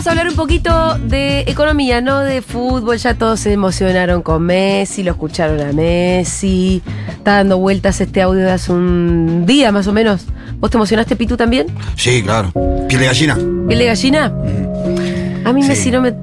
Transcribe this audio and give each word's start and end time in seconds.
vamos 0.00 0.06
a 0.06 0.10
hablar 0.12 0.28
un 0.28 0.34
poquito 0.36 0.96
de 0.98 1.40
economía, 1.40 2.00
no 2.00 2.20
de 2.20 2.40
fútbol. 2.40 2.96
Ya 2.96 3.12
todos 3.12 3.38
se 3.40 3.52
emocionaron 3.52 4.22
con 4.22 4.42
Messi, 4.44 5.02
lo 5.02 5.10
escucharon 5.10 5.60
a 5.60 5.74
Messi. 5.74 6.80
Está 7.06 7.34
dando 7.34 7.58
vueltas 7.58 8.00
este 8.00 8.22
audio 8.22 8.40
de 8.40 8.50
hace 8.50 8.72
un 8.72 9.44
día 9.44 9.72
más 9.72 9.86
o 9.88 9.92
menos. 9.92 10.24
¿Vos 10.58 10.70
te 10.70 10.78
emocionaste, 10.78 11.16
Pitu, 11.16 11.36
también? 11.36 11.66
Sí, 11.96 12.22
claro. 12.22 12.50
Piel 12.88 12.98
de 13.00 13.06
gallina. 13.08 13.34
¿Piel 13.68 13.78
de 13.78 13.84
gallina? 13.84 14.32
A 15.44 15.52
mí 15.52 15.62
Sí. 15.62 15.68
Messi 15.68 15.90
no 15.90 16.00
me 16.00 16.14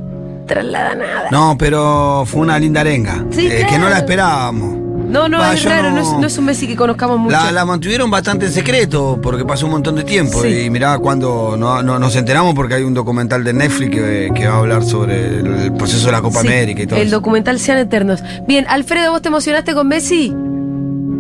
traslada 0.48 0.96
nada. 0.96 1.28
No, 1.30 1.56
pero 1.56 2.24
fue 2.26 2.42
una 2.42 2.58
linda 2.58 2.82
arenga. 2.82 3.26
Sí, 3.30 3.46
eh, 3.46 3.68
Que 3.70 3.78
no 3.78 3.90
la 3.90 4.00
esperábamos. 4.00 4.87
No, 5.08 5.30
no, 5.30 5.40
Va, 5.40 5.54
es 5.54 5.64
raro, 5.64 5.90
no. 5.92 5.96
no- 5.96 6.02
es, 6.02 6.20
no 6.20 6.28
es 6.28 6.38
un 6.38 6.46
Messi 6.46 6.68
que 6.68 6.76
conozcamos 6.76 7.18
mucho. 7.18 7.32
La, 7.36 7.52
la 7.52 7.66
mantuvieron 7.66 8.12
bastante 8.12 8.46
en 8.48 8.52
secreto 8.52 9.20
porque 9.24 9.46
pasó 9.46 9.66
un 9.66 9.72
montón 9.72 9.96
de 9.96 10.04
tiempo. 10.04 10.42
Sí. 10.44 10.64
Y 10.66 10.70
mirá 10.70 10.98
cuando 11.00 11.56
no, 11.58 11.82
no- 11.82 11.98
nos 11.98 12.16
enteramos 12.16 12.54
porque 12.54 12.76
hay 12.76 12.84
un 12.84 12.94
documental 12.94 13.44
de 13.44 13.54
Netflix 13.54 13.90
que, 13.92 14.30
que 14.36 14.48
va 14.48 14.56
a 14.56 14.58
hablar 14.60 14.84
sobre 14.84 15.40
el, 15.40 15.46
el 15.48 15.74
proceso 15.74 16.08
de 16.08 16.12
la 16.12 16.22
Copa 16.22 16.42
Sí, 16.42 16.48
América 16.48 16.84
y 16.84 16.88
todo 16.88 17.00
El 17.00 17.08
eso. 17.08 17.16
documental 17.18 17.58
Sean 17.60 17.78
Eternos. 17.78 18.22
Bien, 18.48 18.66
Alfredo, 18.68 19.12
¿vos 19.12 19.22
te 19.22 19.30
emocionaste 19.30 19.74
con 19.74 19.88
Messi? 19.88 20.34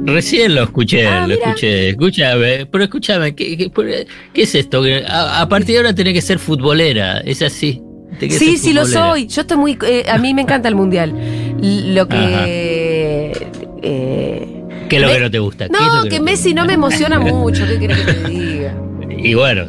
Recién 0.05 0.55
lo 0.55 0.63
escuché, 0.63 1.05
Ah, 1.07 1.21
lo 1.21 1.35
mira. 1.35 1.47
escuché. 1.47 1.89
Escúchame, 1.89 2.65
pero 2.65 2.83
escúchame, 2.83 3.35
¿qué, 3.35 3.57
qué, 3.57 3.69
por- 3.69 3.85
qué 3.87 4.41
es 4.41 4.55
esto? 4.55 4.81
A, 5.07 5.41
a 5.41 5.49
partir 5.49 5.73
de 5.73 5.77
ahora 5.79 5.93
tenés 5.93 6.13
que 6.13 6.21
ser 6.21 6.39
futbolera, 6.39 7.19
es 7.19 7.41
así. 7.41 7.81
Sí, 8.19 8.57
sí 8.57 8.73
lo 8.73 8.85
soy. 8.85 9.27
Yo 9.27 9.41
estoy 9.41 9.57
muy. 9.57 9.77
eh, 9.85 10.05
a 10.09 10.17
mí 10.17 10.33
me 10.33 10.41
encanta 10.41 10.67
el 10.69 10.75
mundial. 10.75 11.13
Lo 11.61 12.07
que. 12.07 13.47
Eh, 13.83 14.63
¿Qué 14.89 14.95
es 14.97 15.01
lo 15.01 15.07
Me- 15.09 15.13
que 15.15 15.19
no 15.21 15.31
te 15.31 15.39
gusta? 15.39 15.67
¿Qué 15.67 15.73
es 15.73 16.03
no, 16.03 16.09
que, 16.09 16.19
Messi 16.19 16.53
no 16.53 16.65
me 16.65 16.73
emociona 16.73 17.19
mucho. 17.19 17.65
¿Qué 17.67 17.79
querés 17.79 17.97
que 17.99 18.13
te 18.13 18.29
diga? 18.29 18.75
Y 19.17 19.33
bueno, 19.33 19.63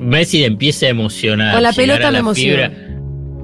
Messi 0.00 0.44
empieza 0.44 0.86
a 0.86 0.88
emocionar. 0.90 1.54
Con 1.54 1.62
la 1.62 1.72
pelota 1.72 2.10
me 2.10 2.18
emociona. 2.18 2.68
fibra. 2.70 2.84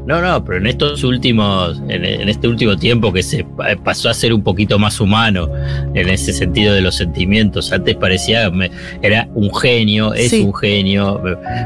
No, 0.06 0.20
no, 0.20 0.44
pero 0.44 0.58
en 0.58 0.66
estos 0.66 1.02
últimos, 1.02 1.80
en, 1.88 2.04
en 2.04 2.28
este 2.28 2.46
último 2.46 2.76
tiempo 2.76 3.10
que 3.10 3.22
se 3.22 3.42
pa- 3.44 3.74
pasó 3.82 4.10
a 4.10 4.14
ser 4.14 4.34
un 4.34 4.42
poquito 4.42 4.78
más 4.78 5.00
humano 5.00 5.48
en 5.94 6.10
ese 6.10 6.34
sentido 6.34 6.74
de 6.74 6.82
los 6.82 6.96
sentimientos. 6.96 7.72
Antes 7.72 7.96
parecía, 7.96 8.50
me- 8.50 8.70
era 9.00 9.28
un 9.34 9.54
genio, 9.54 10.12
es 10.12 10.28
Sí. 10.30 10.40
un 10.42 10.52
genio, 10.54 11.22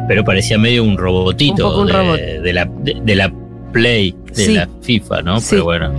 pero 0.06 0.22
parecía 0.22 0.56
medio 0.56 0.84
un 0.84 0.96
robotito 0.96 1.66
Un 1.66 1.70
poco 1.70 1.80
un 1.80 1.86
de, 1.88 1.92
robot. 1.94 2.20
de 2.44 2.52
la, 2.52 2.64
de, 2.82 2.96
de 3.02 3.14
la 3.16 3.32
Play, 3.72 4.14
de 4.34 4.34
Sí. 4.44 4.54
la 4.54 4.68
FIFA, 4.82 5.22
¿no? 5.22 5.40
Sí. 5.40 5.48
Pero 5.50 5.64
bueno. 5.64 5.92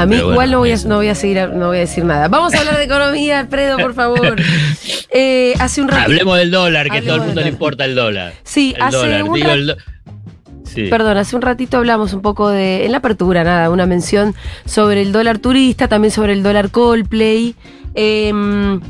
A 0.00 0.06
mí 0.06 0.16
bueno, 0.16 0.32
igual 0.32 0.50
no 0.50 0.58
voy, 0.58 0.72
a, 0.72 0.76
no 0.86 0.96
voy 0.96 1.08
a 1.08 1.14
seguir, 1.14 1.48
no 1.50 1.68
voy 1.68 1.76
a 1.76 1.80
decir 1.80 2.04
nada. 2.04 2.28
Vamos 2.28 2.54
a 2.54 2.58
hablar 2.60 2.76
de 2.78 2.84
economía, 2.84 3.40
Alfredo, 3.40 3.78
por 3.78 3.94
favor. 3.94 4.36
Eh, 5.14 5.52
hace 5.58 5.82
un 5.82 5.88
rato. 5.88 6.04
Hablemos 6.04 6.38
del 6.38 6.50
dólar, 6.50 6.88
que 6.88 6.96
a 6.96 7.02
todo 7.02 7.16
el 7.16 7.20
mundo 7.20 7.42
le 7.42 7.48
importa 7.48 7.84
el 7.84 7.94
dólar. 7.94 8.32
Sí, 8.44 8.72
El 8.74 8.82
hace 8.82 8.96
dólar, 8.96 9.22
un 9.24 9.34
digo 9.34 9.46
rato. 9.46 9.58
el 9.58 9.66
do- 9.66 9.76
Sí. 10.64 10.84
Perdón, 10.88 11.18
hace 11.18 11.36
un 11.36 11.42
ratito 11.42 11.76
hablamos 11.76 12.14
un 12.14 12.22
poco 12.22 12.48
de, 12.48 12.86
en 12.86 12.92
la 12.92 12.98
apertura, 12.98 13.44
nada, 13.44 13.68
una 13.68 13.84
mención 13.84 14.34
sobre 14.64 15.02
el 15.02 15.12
dólar 15.12 15.38
turista, 15.38 15.86
también 15.86 16.12
sobre 16.12 16.32
el 16.32 16.42
dólar 16.42 16.70
Coldplay. 16.70 17.54
Em, 17.94 18.80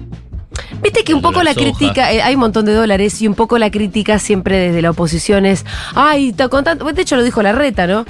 Viste 0.80 1.03
que 1.03 1.12
un 1.12 1.23
poco 1.23 1.42
la 1.42 1.55
crítica, 1.55 2.12
eh, 2.12 2.23
hay 2.23 2.34
un 2.34 2.41
montón 2.41 2.67
de 2.67 2.73
dólares 2.75 3.20
y 3.20 3.27
un 3.27 3.34
poco 3.34 3.58
la 3.58 3.70
crítica 3.73 4.20
siempre 4.20 4.58
desde 4.58 4.80
la 4.80 4.91
oposición 4.91 5.45
es, 5.45 5.64
ay, 5.97 6.33
con 6.50 6.62
tanto, 6.62 6.84
de 6.92 7.03
hecho 7.03 7.17
lo 7.17 7.25
dijo 7.25 7.42
la 7.42 7.50
reta, 7.53 7.86
¿no? 7.89 8.05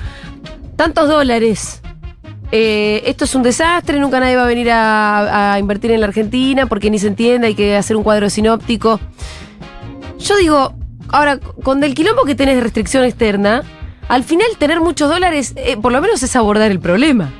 Tantos 0.76 1.08
dólares. 1.08 1.80
Eh, 2.52 3.02
esto 3.06 3.24
es 3.24 3.34
un 3.34 3.42
desastre, 3.42 3.98
nunca 3.98 4.20
nadie 4.20 4.36
va 4.36 4.44
a 4.44 4.46
venir 4.46 4.70
a, 4.70 5.54
a 5.54 5.58
invertir 5.58 5.90
en 5.90 6.00
la 6.00 6.06
Argentina 6.06 6.66
porque 6.66 6.90
ni 6.90 6.98
se 6.98 7.08
entiende, 7.08 7.48
hay 7.48 7.54
que 7.54 7.74
hacer 7.76 7.96
un 7.96 8.02
cuadro 8.04 8.30
sinóptico. 8.30 9.00
Yo 10.18 10.36
digo, 10.36 10.74
ahora, 11.08 11.38
con 11.38 11.80
del 11.80 11.94
quilombo 11.94 12.24
que 12.24 12.34
tenés 12.34 12.54
de 12.56 12.60
restricción 12.60 13.04
externa, 13.04 13.62
al 14.08 14.22
final 14.22 14.46
tener 14.58 14.80
muchos 14.80 15.08
dólares, 15.08 15.54
eh, 15.56 15.76
por 15.80 15.90
lo 15.92 16.00
menos 16.00 16.22
es 16.22 16.36
abordar 16.36 16.70
el 16.70 16.78
problema. 16.80 17.32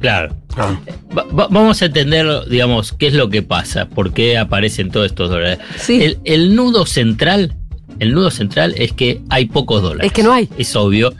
Claro. 0.00 0.34
Claro. 0.54 0.78
Va- 1.16 1.24
va- 1.24 1.48
vamos 1.48 1.80
a 1.82 1.86
entender, 1.86 2.26
digamos, 2.48 2.92
qué 2.92 3.06
es 3.08 3.14
lo 3.14 3.30
que 3.30 3.42
pasa, 3.42 3.86
por 3.88 4.12
qué 4.12 4.36
aparecen 4.38 4.90
todos 4.90 5.06
estos 5.06 5.30
dólares. 5.30 5.58
Sí. 5.76 6.02
El, 6.02 6.18
el 6.24 6.54
nudo 6.56 6.84
central, 6.86 7.54
el 8.00 8.12
nudo 8.14 8.30
central 8.30 8.74
es 8.76 8.92
que 8.92 9.20
hay 9.30 9.46
pocos 9.46 9.82
dólares. 9.82 10.06
Es 10.06 10.12
que 10.12 10.22
no 10.22 10.32
hay. 10.32 10.48
Es 10.58 10.74
obvio. 10.76 11.12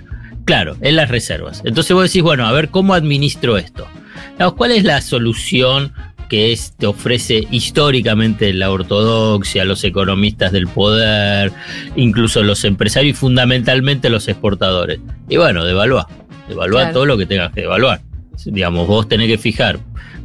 Claro, 0.49 0.79
en 0.81 0.97
las 0.97 1.11
reservas. 1.11 1.61
Entonces 1.67 1.93
vos 1.93 2.05
decís, 2.05 2.23
bueno, 2.23 2.47
a 2.47 2.53
ver 2.53 2.71
cómo 2.71 2.95
administro 2.95 3.59
esto. 3.59 3.87
¿Cuál 4.57 4.71
es 4.71 4.83
la 4.83 5.03
solución 5.03 5.93
que 6.31 6.53
es- 6.53 6.73
te 6.75 6.87
ofrece 6.87 7.47
históricamente 7.51 8.55
la 8.55 8.71
ortodoxia, 8.71 9.67
los 9.67 9.85
economistas 9.85 10.51
del 10.53 10.67
poder, 10.67 11.53
incluso 11.97 12.43
los 12.43 12.65
empresarios 12.65 13.11
y 13.15 13.21
fundamentalmente 13.21 14.09
los 14.09 14.27
exportadores? 14.27 15.01
Y 15.29 15.37
bueno, 15.37 15.67
devaluar. 15.67 16.07
Devaluar 16.49 16.85
Claro. 16.85 16.95
todo 16.95 17.05
lo 17.05 17.19
que 17.19 17.27
tengas 17.27 17.53
que 17.53 17.61
devaluar. 17.61 18.01
Digamos, 18.47 18.87
vos 18.89 19.07
tenés 19.07 19.27
que 19.29 19.37
fijar 19.37 19.79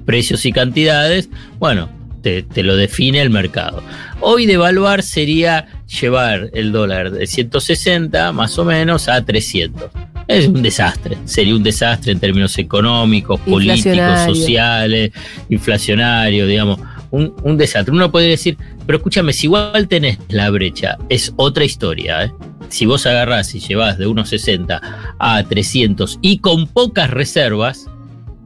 precios 0.05 0.45
y 0.45 0.53
cantidades, 0.53 1.29
bueno, 1.59 1.89
te, 2.21 2.43
te 2.43 2.63
lo 2.63 2.77
define 2.77 3.19
el 3.21 3.29
mercado. 3.29 3.83
Hoy 4.21 4.45
devaluar 4.45 5.03
sería 5.03 5.67
llevar 5.99 6.49
el 6.53 6.71
dólar 6.71 7.11
de 7.11 7.27
160 7.27 8.31
más 8.31 8.57
o 8.57 8.63
menos 8.63 9.09
a 9.09 9.25
300. 9.25 9.91
Es 10.27 10.47
un 10.47 10.61
desastre, 10.61 11.17
sería 11.25 11.55
un 11.55 11.63
desastre 11.63 12.11
en 12.11 12.19
términos 12.19 12.57
económicos, 12.57 13.39
políticos, 13.41 14.21
sociales, 14.25 15.11
inflacionario, 15.49 16.47
digamos, 16.47 16.79
un, 17.11 17.33
un 17.43 17.57
desastre. 17.57 17.93
Uno 17.93 18.11
puede 18.11 18.29
decir, 18.29 18.57
pero 18.85 18.97
escúchame, 18.97 19.33
si 19.33 19.47
igual 19.47 19.87
tenés 19.87 20.17
la 20.29 20.49
brecha, 20.49 20.97
es 21.09 21.33
otra 21.35 21.65
historia. 21.65 22.25
¿eh? 22.25 22.31
Si 22.69 22.85
vos 22.85 23.05
agarrás 23.05 23.53
y 23.55 23.59
llevás 23.59 23.97
de 23.97 24.07
1,60 24.07 24.79
a 25.19 25.43
300 25.43 26.19
y 26.21 26.39
con 26.39 26.67
pocas 26.67 27.09
reservas, 27.09 27.87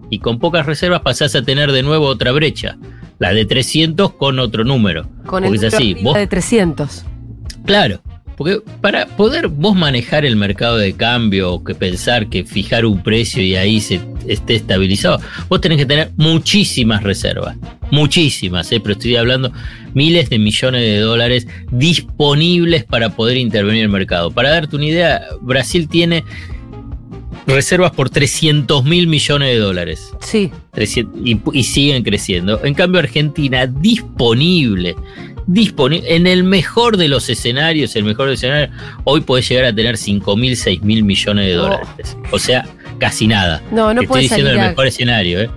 y 0.09 0.19
con 0.19 0.39
pocas 0.39 0.65
reservas 0.65 1.01
pasás 1.01 1.35
a 1.35 1.43
tener 1.43 1.71
de 1.71 1.83
nuevo 1.83 2.05
otra 2.05 2.31
brecha, 2.31 2.77
la 3.19 3.33
de 3.33 3.45
300 3.45 4.13
con 4.13 4.39
otro 4.39 4.63
número. 4.63 5.09
Con 5.25 5.43
el 5.43 5.55
es 5.55 5.63
así, 5.63 5.93
arriba 5.93 6.01
vos 6.03 6.17
de 6.17 6.27
300. 6.27 7.05
Claro, 7.65 8.01
porque 8.37 8.61
para 8.81 9.07
poder 9.07 9.47
vos 9.47 9.75
manejar 9.75 10.23
el 10.23 10.35
mercado 10.35 10.77
de 10.77 10.93
cambio, 10.93 11.53
o 11.53 11.63
que 11.63 11.73
pensar 11.73 12.29
que 12.29 12.43
fijar 12.43 12.85
un 12.85 13.01
precio 13.01 13.41
y 13.41 13.55
ahí 13.55 13.81
se 13.81 13.99
esté 14.27 14.55
estabilizado, 14.55 15.19
vos 15.49 15.59
tenés 15.59 15.79
que 15.79 15.87
tener 15.87 16.11
muchísimas 16.17 17.01
reservas, 17.01 17.57
muchísimas, 17.89 18.71
¿eh? 18.71 18.79
pero 18.79 18.93
estoy 18.93 19.15
hablando 19.15 19.51
miles 19.95 20.29
de 20.29 20.37
millones 20.37 20.81
de 20.81 20.99
dólares 20.99 21.47
disponibles 21.71 22.83
para 22.83 23.09
poder 23.09 23.37
intervenir 23.37 23.79
en 23.79 23.85
el 23.85 23.91
mercado. 23.91 24.29
Para 24.29 24.51
darte 24.51 24.75
una 24.75 24.85
idea, 24.85 25.21
Brasil 25.41 25.89
tiene 25.89 26.23
reservas 27.47 27.91
por 27.91 28.11
300 28.11 28.83
mil 28.83 29.07
millones 29.07 29.49
de 29.49 29.57
dólares. 29.57 30.13
Sí. 30.19 30.51
300 30.73 31.21
y, 31.25 31.41
y 31.53 31.63
siguen 31.63 32.03
creciendo. 32.03 32.63
En 32.63 32.75
cambio, 32.75 32.99
Argentina 32.99 33.65
disponible, 33.65 34.95
disponible, 35.47 36.15
en 36.15 36.27
el 36.27 36.43
mejor 36.43 36.97
de 36.97 37.07
los 37.07 37.29
escenarios, 37.29 37.95
el 37.95 38.03
mejor 38.03 38.29
escenario, 38.29 38.69
hoy 39.05 39.21
puede 39.21 39.41
llegar 39.43 39.65
a 39.65 39.73
tener 39.73 39.97
5 39.97 40.35
mil, 40.37 40.55
6 40.55 40.81
mil 40.83 41.03
millones 41.03 41.45
de 41.47 41.57
Oh. 41.57 41.61
dólares. 41.63 42.17
O 42.31 42.37
sea, 42.39 42.65
casi 42.99 43.27
nada. 43.27 43.61
No, 43.71 43.85
no 43.93 44.01
Estoy 44.01 44.07
puede 44.07 44.21
diciendo 44.23 44.47
salir 44.47 44.59
el 44.59 44.65
a- 44.65 44.69
mejor 44.69 44.87
escenario, 44.87 45.41
¿eh? 45.41 45.49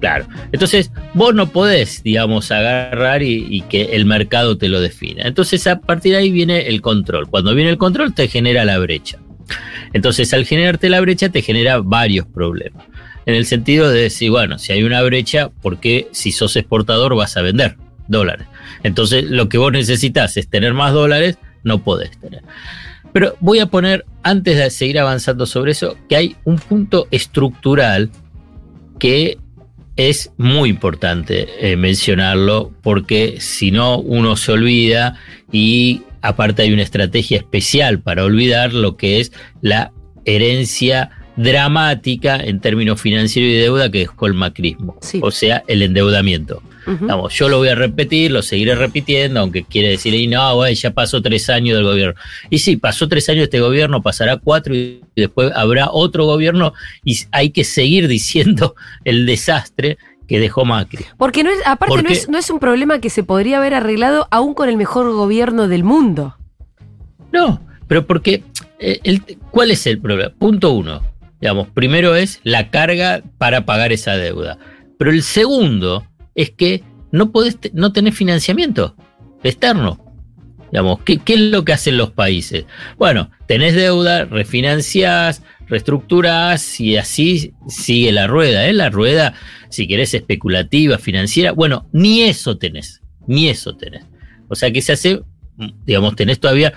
Claro. 0.00 0.26
Entonces, 0.52 0.90
vos 1.14 1.34
no 1.34 1.48
podés, 1.50 2.02
digamos, 2.02 2.50
agarrar 2.50 3.22
y, 3.22 3.46
y 3.48 3.62
que 3.62 3.96
el 3.96 4.04
mercado 4.04 4.58
te 4.58 4.68
lo 4.68 4.80
defina. 4.80 5.22
Entonces, 5.26 5.66
a 5.66 5.80
partir 5.80 6.12
de 6.12 6.18
ahí 6.18 6.30
viene 6.30 6.68
el 6.68 6.80
control. 6.82 7.28
Cuando 7.30 7.54
viene 7.54 7.70
el 7.70 7.78
control, 7.78 8.12
te 8.14 8.28
genera 8.28 8.64
la 8.66 8.78
brecha. 8.78 9.18
Entonces, 9.94 10.32
al 10.34 10.44
generarte 10.44 10.88
la 10.90 11.00
brecha, 11.00 11.28
te 11.30 11.40
genera 11.42 11.78
varios 11.78 12.26
problemas. 12.26 12.84
En 13.26 13.34
el 13.34 13.46
sentido 13.46 13.90
de 13.90 14.02
decir, 14.02 14.30
bueno, 14.30 14.58
si 14.58 14.72
hay 14.72 14.82
una 14.82 15.00
brecha, 15.02 15.48
¿por 15.62 15.80
qué 15.80 16.08
si 16.12 16.32
sos 16.32 16.56
exportador 16.56 17.14
vas 17.16 17.36
a 17.38 17.42
vender 17.42 17.76
dólares? 18.08 18.46
Entonces, 18.82 19.24
lo 19.24 19.48
que 19.48 19.58
vos 19.58 19.72
necesitas 19.72 20.36
es 20.36 20.48
tener 20.48 20.74
más 20.74 20.92
dólares, 20.92 21.38
no 21.62 21.82
podés 21.82 22.16
tener. 22.18 22.42
Pero 23.12 23.36
voy 23.40 23.60
a 23.60 23.66
poner, 23.66 24.04
antes 24.22 24.56
de 24.56 24.70
seguir 24.70 24.98
avanzando 24.98 25.46
sobre 25.46 25.72
eso, 25.72 25.96
que 26.08 26.16
hay 26.16 26.36
un 26.44 26.56
punto 26.58 27.06
estructural 27.10 28.10
que 28.98 29.38
es 29.96 30.32
muy 30.36 30.70
importante 30.70 31.46
eh, 31.60 31.76
mencionarlo 31.76 32.72
porque 32.82 33.36
si 33.38 33.70
no 33.70 33.98
uno 33.98 34.34
se 34.36 34.50
olvida 34.52 35.16
y 35.52 36.02
aparte 36.20 36.62
hay 36.62 36.72
una 36.72 36.82
estrategia 36.82 37.38
especial 37.38 38.00
para 38.00 38.24
olvidar 38.24 38.72
lo 38.72 38.96
que 38.96 39.20
es 39.20 39.30
la 39.60 39.92
herencia 40.24 41.10
dramática 41.36 42.36
en 42.36 42.60
términos 42.60 43.00
financieros 43.00 43.50
y 43.52 43.56
deuda 43.56 43.90
que 43.90 43.98
dejó 43.98 44.26
el 44.26 44.34
macrismo, 44.34 44.96
Sí. 45.00 45.20
o 45.22 45.30
sea, 45.30 45.62
el 45.68 45.82
endeudamiento. 45.82 46.62
Ujú. 46.86 47.06
Vamos, 47.06 47.34
yo 47.34 47.48
lo 47.48 47.58
voy 47.58 47.68
a 47.68 47.74
repetir, 47.74 48.30
lo 48.30 48.42
seguiré 48.42 48.74
repitiendo, 48.74 49.40
aunque 49.40 49.64
quiere 49.64 49.88
decir, 49.90 50.14
y 50.14 50.26
no, 50.26 50.68
ya 50.68 50.90
pasó 50.92 51.22
tres 51.22 51.48
años 51.50 51.76
del 51.76 51.84
gobierno. 51.84 52.14
Y 52.50 52.58
sí, 52.58 52.76
pasó 52.76 53.08
tres 53.08 53.28
años 53.28 53.44
este 53.44 53.60
gobierno, 53.60 54.02
pasará 54.02 54.36
cuatro 54.36 54.74
y 54.74 55.00
después 55.16 55.50
habrá 55.54 55.88
otro 55.90 56.24
gobierno 56.26 56.72
y 57.04 57.18
hay 57.32 57.50
que 57.50 57.64
seguir 57.64 58.08
diciendo 58.08 58.74
el 59.04 59.26
desastre 59.26 59.98
que 60.28 60.38
dejó 60.38 60.64
Macri. 60.64 61.04
Porque 61.18 61.44
no 61.44 61.50
es, 61.50 61.58
aparte 61.66 62.02
no 62.02 62.08
es, 62.08 62.28
no 62.28 62.38
es 62.38 62.48
un 62.50 62.58
problema 62.58 62.98
que 62.98 63.10
se 63.10 63.22
podría 63.24 63.58
haber 63.58 63.74
arreglado 63.74 64.26
aún 64.30 64.54
con 64.54 64.68
el 64.68 64.76
mejor 64.76 65.12
gobierno 65.12 65.68
del 65.68 65.84
mundo. 65.84 66.36
No, 67.32 67.60
pero 67.88 68.06
porque 68.06 68.42
eh, 68.78 69.00
el- 69.04 69.22
¿cuál 69.50 69.70
es 69.70 69.86
el 69.86 69.98
problema? 70.00 70.32
Punto 70.38 70.72
uno, 70.72 71.02
digamos, 71.40 71.68
primero 71.74 72.14
es 72.16 72.40
la 72.42 72.70
carga 72.70 73.22
para 73.38 73.66
pagar 73.66 73.92
esa 73.92 74.16
deuda. 74.16 74.56
Pero 74.98 75.10
el 75.10 75.22
segundo 75.22 76.06
es 76.34 76.50
que 76.50 76.82
no 77.12 77.30
podés, 77.30 77.58
no 77.72 77.92
tenés 77.92 78.14
financiamiento 78.14 78.96
externo. 79.42 80.00
Digamos, 80.72 81.00
¿qué, 81.04 81.18
qué 81.18 81.34
es 81.34 81.40
lo 81.40 81.64
que 81.64 81.72
hacen 81.72 81.96
los 81.96 82.10
países? 82.10 82.64
Bueno, 82.98 83.30
tenés 83.46 83.74
deuda, 83.74 84.24
refinanciás, 84.24 85.42
reestructurás 85.68 86.80
y 86.80 86.96
así 86.96 87.54
sigue 87.68 88.10
la 88.10 88.26
rueda. 88.26 88.66
¿eh? 88.66 88.72
La 88.72 88.90
rueda, 88.90 89.34
si 89.68 89.86
querés, 89.86 90.14
especulativa, 90.14 90.98
financiera. 90.98 91.52
Bueno, 91.52 91.86
ni 91.92 92.22
eso 92.22 92.58
tenés, 92.58 93.02
ni 93.28 93.48
eso 93.48 93.76
tenés. 93.76 94.04
O 94.48 94.56
sea 94.56 94.72
que 94.72 94.82
se 94.82 94.92
hace, 94.92 95.22
digamos, 95.86 96.16
tenés 96.16 96.40
todavía 96.40 96.72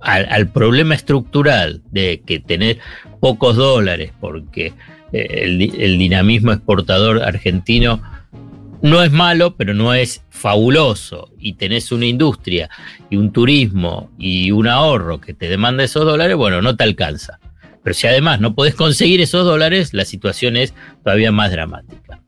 al, 0.00 0.50
problema 0.50 0.94
estructural 0.94 1.82
de 1.90 2.22
que 2.24 2.40
tenés 2.40 2.78
pocos 3.20 3.56
dólares 3.56 4.12
porque 4.20 4.72
eh, 5.12 5.68
el 5.78 5.98
dinamismo 5.98 6.52
exportador 6.52 7.22
argentino 7.22 8.00
no 8.82 9.02
es 9.02 9.10
malo, 9.10 9.56
pero 9.56 9.74
no 9.74 9.94
es 9.94 10.24
fabuloso. 10.30 11.30
Y 11.38 11.54
tenés 11.54 11.92
una 11.92 12.06
industria 12.06 12.68
y 13.10 13.16
un 13.16 13.32
turismo 13.32 14.10
y 14.18 14.50
un 14.50 14.68
ahorro 14.68 15.20
que 15.20 15.34
te 15.34 15.48
demanda 15.48 15.84
esos 15.84 16.04
dólares, 16.04 16.36
bueno, 16.36 16.62
no 16.62 16.76
te 16.76 16.84
alcanza. 16.84 17.38
Pero 17.82 17.94
si 17.94 18.06
además 18.06 18.40
no 18.40 18.54
podés 18.54 18.74
conseguir 18.74 19.20
esos 19.20 19.44
dólares, 19.44 19.94
la 19.94 20.04
situación 20.04 20.56
es 20.56 20.74
todavía 21.04 21.30
más 21.30 21.52
dramática. 21.52 22.20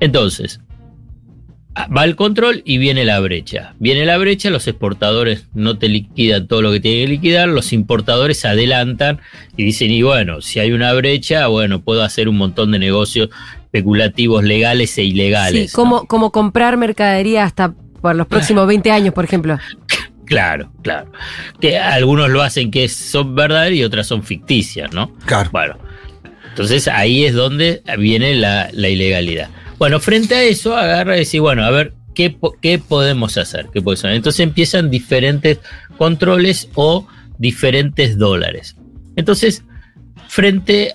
Entonces, 0.00 0.60
va 1.96 2.04
el 2.04 2.16
control 2.16 2.62
y 2.64 2.78
viene 2.78 3.04
la 3.04 3.20
brecha. 3.20 3.74
Viene 3.78 4.06
la 4.06 4.18
brecha, 4.18 4.50
los 4.50 4.66
exportadores 4.66 5.48
no 5.54 5.78
te 5.78 5.88
liquidan 5.88 6.48
todo 6.48 6.62
lo 6.62 6.72
que 6.72 6.80
tienen 6.80 7.04
que 7.04 7.12
liquidar, 7.12 7.48
los 7.48 7.72
importadores 7.72 8.44
adelantan 8.44 9.20
y 9.56 9.64
dicen, 9.64 9.90
y 9.90 10.02
bueno, 10.02 10.40
si 10.40 10.58
hay 10.58 10.72
una 10.72 10.92
brecha, 10.94 11.46
bueno, 11.48 11.82
puedo 11.82 12.02
hacer 12.02 12.28
un 12.28 12.36
montón 12.36 12.72
de 12.72 12.78
negocios 12.78 13.28
especulativos 13.76 14.42
legales 14.44 14.96
e 14.98 15.04
ilegales. 15.04 15.70
Sí, 15.70 15.74
como, 15.74 15.96
¿no? 15.96 16.04
como 16.06 16.32
comprar 16.32 16.76
mercadería 16.76 17.44
hasta 17.44 17.74
por 18.00 18.14
los 18.16 18.26
próximos 18.26 18.66
20 18.68 18.90
años, 18.90 19.14
por 19.14 19.24
ejemplo. 19.24 19.58
Claro, 20.24 20.72
claro. 20.82 21.12
Que 21.60 21.78
algunos 21.78 22.30
lo 22.30 22.42
hacen 22.42 22.70
que 22.70 22.88
son 22.88 23.34
verdaderas 23.34 23.78
y 23.78 23.84
otras 23.84 24.06
son 24.06 24.24
ficticias, 24.24 24.92
¿no? 24.92 25.14
Claro. 25.24 25.50
Bueno, 25.52 25.76
entonces 26.48 26.88
ahí 26.88 27.24
es 27.24 27.34
donde 27.34 27.82
viene 27.98 28.34
la, 28.34 28.68
la 28.72 28.88
ilegalidad. 28.88 29.50
Bueno, 29.78 30.00
frente 30.00 30.34
a 30.34 30.42
eso, 30.42 30.76
agarra 30.76 31.16
y 31.16 31.20
dice, 31.20 31.38
bueno, 31.38 31.64
a 31.64 31.70
ver, 31.70 31.92
¿qué, 32.14 32.36
qué 32.60 32.78
podemos 32.78 33.36
hacer? 33.36 33.68
¿Qué 33.72 33.82
podemos 33.82 34.04
hacer? 34.04 34.16
Entonces 34.16 34.40
empiezan 34.40 34.90
diferentes 34.90 35.60
controles 35.96 36.68
o 36.74 37.06
diferentes 37.38 38.18
dólares. 38.18 38.74
Entonces, 39.14 39.62
frente 40.28 40.94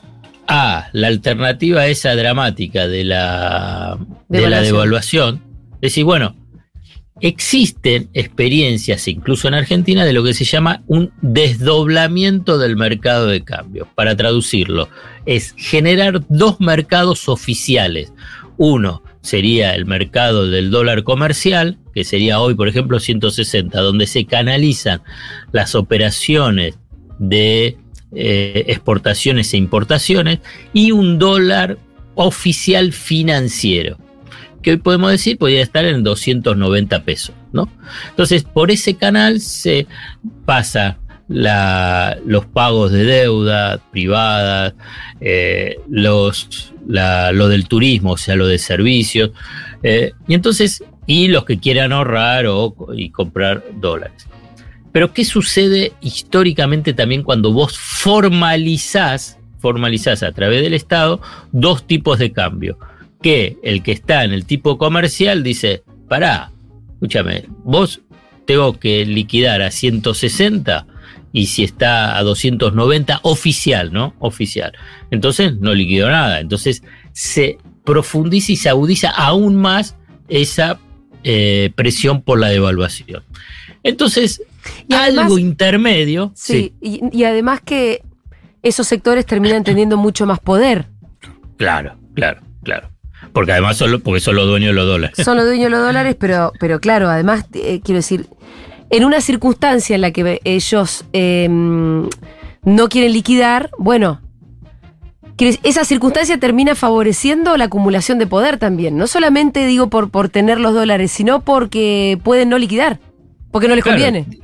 a 0.54 0.90
la 0.92 1.08
alternativa 1.08 1.88
esa 1.88 2.14
dramática 2.14 2.86
de 2.90 3.06
la, 3.06 3.98
de 4.28 4.50
la 4.50 4.62
Devaluación. 4.62 5.42
decir, 5.80 6.04
bueno, 6.04 6.36
existen 7.22 8.10
experiencias, 8.14 9.08
incluso 9.08 9.48
en 9.48 9.54
Argentina, 9.54 10.04
de 10.04 10.12
lo 10.12 10.26
que 10.26 10.34
se 10.34 10.44
llama 10.44 10.84
un 10.88 11.14
desdoblamiento 11.22 12.58
del 12.58 12.76
mercado 12.76 13.28
de 13.28 13.46
cambio. 13.46 13.88
Para 13.96 14.18
traducirlo, 14.18 14.90
es 15.26 15.54
generar 15.56 16.22
dos 16.28 16.60
mercados 16.60 17.30
oficiales. 17.30 18.12
Uno 18.58 19.04
sería 19.22 19.74
el 19.74 19.86
mercado 19.86 20.50
del 20.50 20.70
dólar 20.70 21.04
comercial, 21.04 21.78
que 21.94 22.04
sería 22.04 22.42
hoy, 22.42 22.56
por 22.56 22.68
ejemplo, 22.68 23.00
160, 23.00 23.80
donde 23.80 24.06
se 24.06 24.26
canalizan 24.26 25.02
las 25.54 25.76
operaciones 25.76 26.78
de 27.20 27.78
eh, 28.14 28.66
exportaciones 28.68 29.54
e 29.54 29.58
importaciones, 29.58 30.40
y 30.74 30.92
un 30.92 31.20
dólar 31.20 31.78
oficial 32.16 32.92
financiero 32.92 33.98
que 34.62 34.72
hoy 34.72 34.78
podemos 34.78 35.12
decir 35.12 35.38
podría 35.38 35.64
estar 35.64 35.86
en 35.86 36.04
290 36.04 37.04
pesos, 37.04 37.36
¿no? 37.52 37.70
Entonces, 38.10 38.44
por 38.44 38.72
ese 38.72 38.96
canal 38.96 39.40
se 39.40 39.88
pasa 40.46 40.98
los 41.28 42.46
pagos 42.48 42.92
de 42.92 43.06
deuda 43.06 43.80
privada, 43.92 44.74
eh, 45.22 45.80
los, 45.90 46.74
lo 46.86 47.48
del 47.48 47.68
turismo, 47.68 48.12
o 48.12 48.18
sea, 48.18 48.36
lo 48.36 48.48
de 48.48 48.58
servicios, 48.58 49.32
eh, 49.82 50.12
y 50.28 50.34
entonces, 50.34 50.84
y 51.08 51.30
los 51.30 51.46
que 51.46 51.58
quieran 51.58 51.94
ahorrar 51.94 52.46
o 52.48 52.76
y 52.94 53.10
comprar 53.10 53.64
dólares. 53.80 54.28
Pero, 54.92 55.14
¿qué 55.14 55.26
sucede 55.26 55.94
históricamente 56.02 56.94
también 56.94 57.24
cuando 57.24 57.54
vos 57.54 57.78
formalizás, 57.78 59.40
formalizás 59.60 60.24
a 60.24 60.32
través 60.32 60.62
del 60.62 60.74
Estado 60.74 61.22
dos 61.52 61.86
tipos 61.88 62.20
de 62.20 62.32
cambio? 62.32 62.78
que 63.22 63.58
el 63.64 63.84
que 63.84 63.92
está 63.92 64.24
en 64.24 64.34
el 64.34 64.46
tipo 64.46 64.78
comercial 64.78 65.44
dice, 65.44 65.84
pará, 66.08 66.52
escúchame, 66.94 67.46
vos 67.64 68.02
tengo 68.46 68.80
que 68.80 69.06
liquidar 69.06 69.62
a 69.62 69.72
160 69.72 70.88
y 71.32 71.46
si 71.46 71.64
está 71.64 72.18
a 72.18 72.24
290 72.24 73.20
oficial, 73.24 73.94
¿no? 73.94 74.16
Oficial. 74.20 74.74
Entonces 75.12 75.58
no 75.58 75.74
liquido 75.74 76.10
nada. 76.10 76.40
Entonces 76.40 76.84
se 77.14 77.58
profundiza 77.86 78.52
y 78.52 78.56
se 78.58 78.70
agudiza 78.70 79.10
aún 79.10 79.56
más 79.56 79.96
esa 80.28 80.80
eh, 81.24 81.72
presión 81.76 82.22
por 82.22 82.40
la 82.40 82.50
devaluación. 82.50 83.24
Entonces, 83.84 84.44
Y 84.88 84.94
además- 84.94 85.26
algo 85.26 85.40
intermedio. 85.40 86.32
Sí, 86.36 86.74
Y, 86.82 87.02
y 87.12 87.24
además 87.24 87.62
que 87.62 88.02
esos 88.64 88.88
sectores 88.88 89.26
terminan 89.26 89.64
teniendo 89.64 89.98
mucho 89.98 90.26
más 90.26 90.40
poder. 90.40 90.86
claro, 91.58 91.96
claro, 92.14 92.42
claro. 92.64 92.90
Porque 93.34 93.52
además 93.54 93.78
son, 93.78 93.92
los- 93.92 94.02
porque 94.02 94.20
son 94.20 94.36
los 94.36 94.46
dueños 94.48 94.70
de 94.70 94.74
los 94.74 94.88
dólares. 94.88 95.16
Son 95.24 95.38
los 95.38 95.46
dueños 95.46 95.66
de 95.66 95.70
los 95.70 95.82
dólares, 95.84 96.16
pero, 96.20 96.52
pero 96.60 96.80
claro, 96.80 97.08
además, 97.10 97.46
eh, 97.54 97.80
quiero 97.84 97.98
decir, 98.00 98.28
en 98.90 99.06
una 99.06 99.22
circunstancia 99.22 99.96
en 99.96 100.02
la 100.02 100.12
que 100.12 100.42
ellos 100.44 101.06
eh, 101.14 101.48
no 101.50 102.90
quieren 102.90 103.14
liquidar, 103.14 103.70
bueno, 103.78 104.20
esa 105.64 105.86
circunstancia 105.86 106.38
termina 106.40 106.76
favoreciendo 106.76 107.58
la 107.58 107.66
acumulación 107.66 108.20
de 108.20 108.28
poder 108.28 108.58
también. 108.58 108.98
No 108.98 109.08
solamente 109.08 109.66
digo 109.66 109.90
por, 109.90 110.12
por 110.12 110.30
tener 110.30 110.60
los 110.60 110.74
dólares, 110.74 111.12
sino 111.12 111.42
porque 111.42 112.20
pueden 112.24 112.50
no 112.50 112.60
liquidar, 112.60 113.00
porque 113.50 113.68
no 113.68 113.76
les 113.76 113.84
Claro, 113.84 113.98
conviene. 114.02 114.41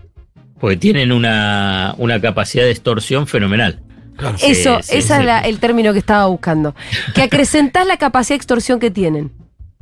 Porque 0.60 0.78
tienen 0.78 1.12
una, 1.12 1.94
una 1.98 2.20
capacidad 2.20 2.64
de 2.64 2.72
extorsión 2.72 3.28
fenomenal. 3.28 3.80
Claro. 4.18 4.38
Sí, 4.40 4.48
Eso, 4.52 4.80
sí, 4.82 4.98
ese 4.98 5.08
sí. 5.08 5.14
es 5.20 5.26
la- 5.26 5.42
el 5.42 5.60
término 5.60 5.94
que 5.94 6.00
estaba 6.00 6.26
buscando. 6.26 6.74
Que 7.14 7.22
acrecentás 7.22 7.86
la 7.86 7.98
capacidad 7.98 8.34
de 8.36 8.38
extorsión 8.38 8.80
que 8.80 8.90
tienen. 8.90 9.32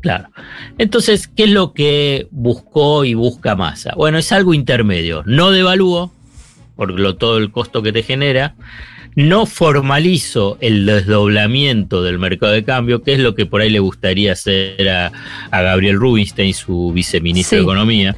Claro. 0.01 0.29
Entonces, 0.77 1.27
¿qué 1.27 1.46
es 1.46 1.50
lo 1.51 1.74
que 1.74 2.27
buscó 2.32 3.05
y 3.05 3.13
busca 3.13 3.55
Massa? 3.55 3.94
Bueno, 3.96 4.17
es 4.17 4.32
algo 4.32 4.53
intermedio. 4.53 5.24
No 5.25 5.51
devalúo, 5.51 6.12
por 6.75 6.91
lo, 7.00 7.15
todo 7.15 7.38
el 7.38 7.51
costo 7.51 7.82
que 7.82 7.94
te 7.94 8.03
genera. 8.03 8.55
No 9.15 9.46
formalizo 9.46 10.58
el 10.60 10.86
desdoblamiento 10.86 12.03
del 12.03 12.20
mercado 12.20 12.51
de 12.51 12.65
cambio, 12.65 13.01
que 13.01 13.13
es 13.13 13.20
lo 13.20 13.34
que 13.34 13.46
por 13.46 13.62
ahí 13.62 13.70
le 13.70 13.79
gustaría 13.79 14.34
hacer 14.34 14.89
a, 14.89 15.12
a 15.50 15.62
Gabriel 15.62 15.96
Rubinstein, 15.96 16.53
su 16.53 16.91
viceministro 16.94 17.51
Sí. 17.51 17.55
de 17.55 17.62
Economía. 17.63 18.15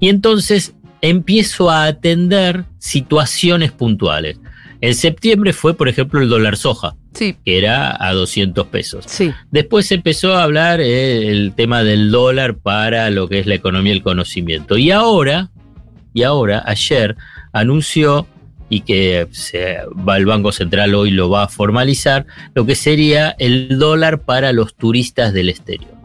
Y 0.00 0.08
entonces 0.08 0.74
empiezo 1.00 1.70
a 1.70 1.84
atender 1.84 2.64
situaciones 2.78 3.72
puntuales. 3.72 4.38
En 4.80 4.94
septiembre 4.94 5.52
fue, 5.52 5.74
por 5.74 5.88
ejemplo, 5.88 6.20
el 6.20 6.28
dólar 6.28 6.56
soja, 6.56 6.94
Sí, 7.14 7.34
que 7.44 7.56
era 7.56 7.96
a 7.98 8.12
200 8.12 8.66
pesos. 8.66 9.04
sí. 9.08 9.32
Después 9.50 9.90
empezó 9.90 10.34
a 10.34 10.42
hablar 10.42 10.80
eh, 10.80 11.28
el 11.28 11.54
tema 11.54 11.82
del 11.82 12.10
dólar 12.10 12.58
para 12.58 13.08
lo 13.10 13.26
que 13.28 13.38
es 13.38 13.46
la 13.46 13.54
economía 13.54 13.94
y 13.94 13.96
el 13.96 14.02
conocimiento. 14.02 14.76
Y 14.76 14.90
ahora, 14.90 15.50
y 16.12 16.24
ahora, 16.24 16.62
ayer, 16.66 17.16
anunció 17.52 18.26
y 18.68 18.80
que 18.80 19.28
se 19.30 19.78
va 20.06 20.16
el 20.18 20.26
Banco 20.26 20.52
Central 20.52 20.94
hoy 20.94 21.10
lo 21.10 21.30
va 21.30 21.44
a 21.44 21.48
formalizar, 21.48 22.26
lo 22.54 22.66
que 22.66 22.74
sería 22.74 23.30
el 23.38 23.78
dólar 23.78 24.22
para 24.22 24.52
los 24.52 24.74
turistas 24.74 25.32
del 25.32 25.48
exterior. 25.48 25.95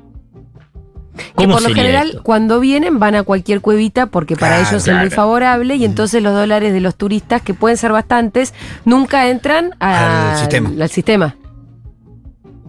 Que 1.38 1.48
por 1.48 1.62
lo 1.62 1.74
general, 1.74 2.08
esto? 2.10 2.24
cuando 2.24 2.60
vienen, 2.60 3.00
van 3.00 3.16
a 3.16 3.24
cualquier 3.24 3.62
cuevita 3.62 4.08
porque 4.08 4.36
para 4.36 4.58
Claro, 4.58 4.70
ellos 4.70 4.88
es 4.88 4.96
muy 4.96 5.10
favorable 5.10 5.76
y 5.76 5.86
entonces 5.86 6.22
los 6.22 6.34
dólares 6.34 6.74
de 6.74 6.82
los 6.82 6.96
turistas, 6.96 7.42
que 7.42 7.54
pueden 7.54 7.78
ser 7.78 7.92
bastantes, 7.92 8.54
nunca 8.86 9.30
entran 9.30 9.76
a- 9.80 10.32
Al 10.34 10.38
sistema. 10.40 10.70
al 10.80 10.90
sistema. 10.90 11.36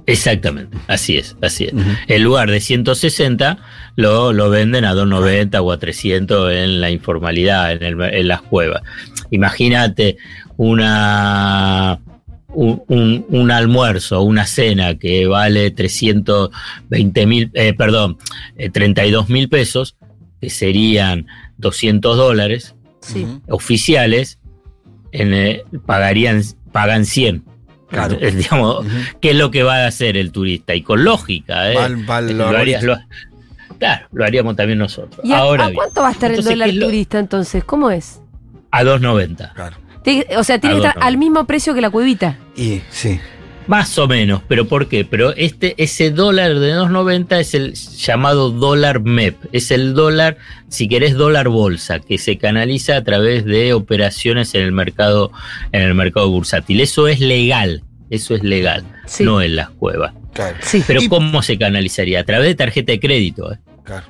Exactamente, 0.07 0.77
así 0.89 1.17
es, 1.17 1.37
así 1.43 1.65
es. 1.67 1.73
Ujú. 1.75 1.83
En 2.09 2.25
lugar 2.25 2.51
de 2.51 2.61
160, 2.61 3.59
lo, 3.95 4.33
lo 4.33 4.51
venden 4.51 4.85
a 4.85 4.95
290 4.95 5.63
o 5.63 5.71
a 5.71 5.79
300 5.79 6.53
en 6.53 6.81
la 6.81 6.91
informalidad, 6.91 7.71
en, 7.73 7.83
el- 7.85 8.01
en 8.03 8.27
las 8.29 8.43
cuevas. 8.43 8.83
Imagínate 9.31 10.17
una, 10.57 12.01
un, 12.55 12.83
un- 12.89 13.25
un 13.29 13.51
almuerzo, 13.51 14.23
una 14.23 14.47
cena 14.47 14.99
que 14.99 15.27
vale 15.27 15.71
320 15.71 17.27
mil, 17.27 17.51
eh, 17.55 17.75
perdón, 17.75 18.19
32 18.73 19.29
mil 19.29 19.49
pesos, 19.49 19.97
que 20.41 20.51
serían 20.51 21.27
200 21.59 22.17
dólares 22.17 22.75
Sí. 23.01 23.27
Oficiales, 23.49 24.39
en, 25.11 25.35
eh, 25.35 25.65
pagarían, 25.87 26.43
pagan 26.71 27.05
100. 27.05 27.45
Claro. 27.91 28.17
Eh, 28.21 28.31
digamos, 28.31 28.79
Ujú. 28.87 28.89
¿qué 29.21 29.31
es 29.31 29.37
lo 29.37 29.51
que 29.51 29.63
va 29.65 29.79
a 29.85 29.87
hacer 29.89 30.17
el 30.17 30.31
turista? 30.33 30.75
Y 30.75 30.83
con 30.83 31.03
lógica, 31.05 31.71
¿eh? 31.73 31.75
Va 31.75 31.85
al- 31.87 32.09
va 32.09 32.17
al 32.19 32.39
Lo 32.39 32.49
harías- 32.49 32.83
lo- 32.85 32.97
claro, 33.79 34.07
lo 34.13 34.25
haríamos 34.25 34.55
también 34.57 34.79
nosotros. 34.79 35.21
¿Y 35.25 35.33
Ahora 35.33 35.65
a 35.65 35.67
bien, 35.67 35.77
cuánto 35.77 36.01
va 36.01 36.09
a 36.09 36.13
estar 36.13 36.31
el 36.31 36.37
entonces, 36.39 36.53
dólar 36.55 36.69
¿qué 36.69 36.75
es 36.75 36.81
lo- 36.81 36.87
turista 36.87 37.19
entonces? 37.19 37.65
¿Cómo 37.65 37.91
es? 37.91 38.21
a 38.71 38.85
2.90. 38.85 39.53
Claro. 39.53 39.77
O 40.37 40.45
sea, 40.45 40.59
tiene 40.59 40.77
que 40.81 40.87
estar 40.87 41.03
al 41.03 41.17
mismo 41.19 41.47
precio 41.47 41.75
que 41.75 41.81
la 41.81 41.91
cuevita. 41.91 42.37
Y 42.57 42.81
sí. 42.91 43.21
Más 43.69 43.97
o 43.97 44.09
menos, 44.09 44.43
pero 44.49 44.67
¿por 44.67 44.89
qué? 44.89 45.05
Pero 45.05 45.33
este, 45.37 45.75
ese 45.81 46.11
dólar 46.11 46.59
de 46.59 46.75
2.90 46.75 47.39
es 47.39 47.55
el 47.55 47.75
llamado 47.75 48.51
dólar 48.51 49.01
MEP, 49.03 49.37
es 49.53 49.71
el 49.71 49.95
dólar, 49.95 50.37
si 50.69 50.89
querés, 50.89 51.15
dólar 51.15 51.49
bolsa, 51.49 52.01
que 52.01 52.19
se 52.19 52.39
canaliza 52.39 52.97
a 52.97 53.05
través 53.05 53.45
de 53.45 53.73
operaciones 53.73 54.53
en 54.57 54.63
el 54.63 54.73
mercado, 54.73 55.31
en 55.71 55.83
el 55.83 55.95
mercado 55.95 56.29
bursátil. 56.29 56.81
Eso 56.81 57.07
es 57.07 57.21
legal, 57.21 57.85
eso 58.11 58.35
es 58.35 58.43
legal, 58.43 58.85
Sí. 59.07 59.23
no 59.23 59.41
en 59.41 59.55
las 59.55 59.71
cuevas. 59.71 60.13
Claro. 60.35 60.57
Sí. 60.61 60.83
Pero 60.85 61.01
Y- 61.01 61.09
¿cómo 61.09 61.41
se 61.43 61.57
canalizaría? 61.57 62.19
A 62.21 62.25
través 62.25 62.49
de 62.49 62.55
tarjeta 62.57 62.91
de 62.91 62.99
crédito, 63.01 63.53
¿eh? 63.53 63.59
claro. 63.85 64.07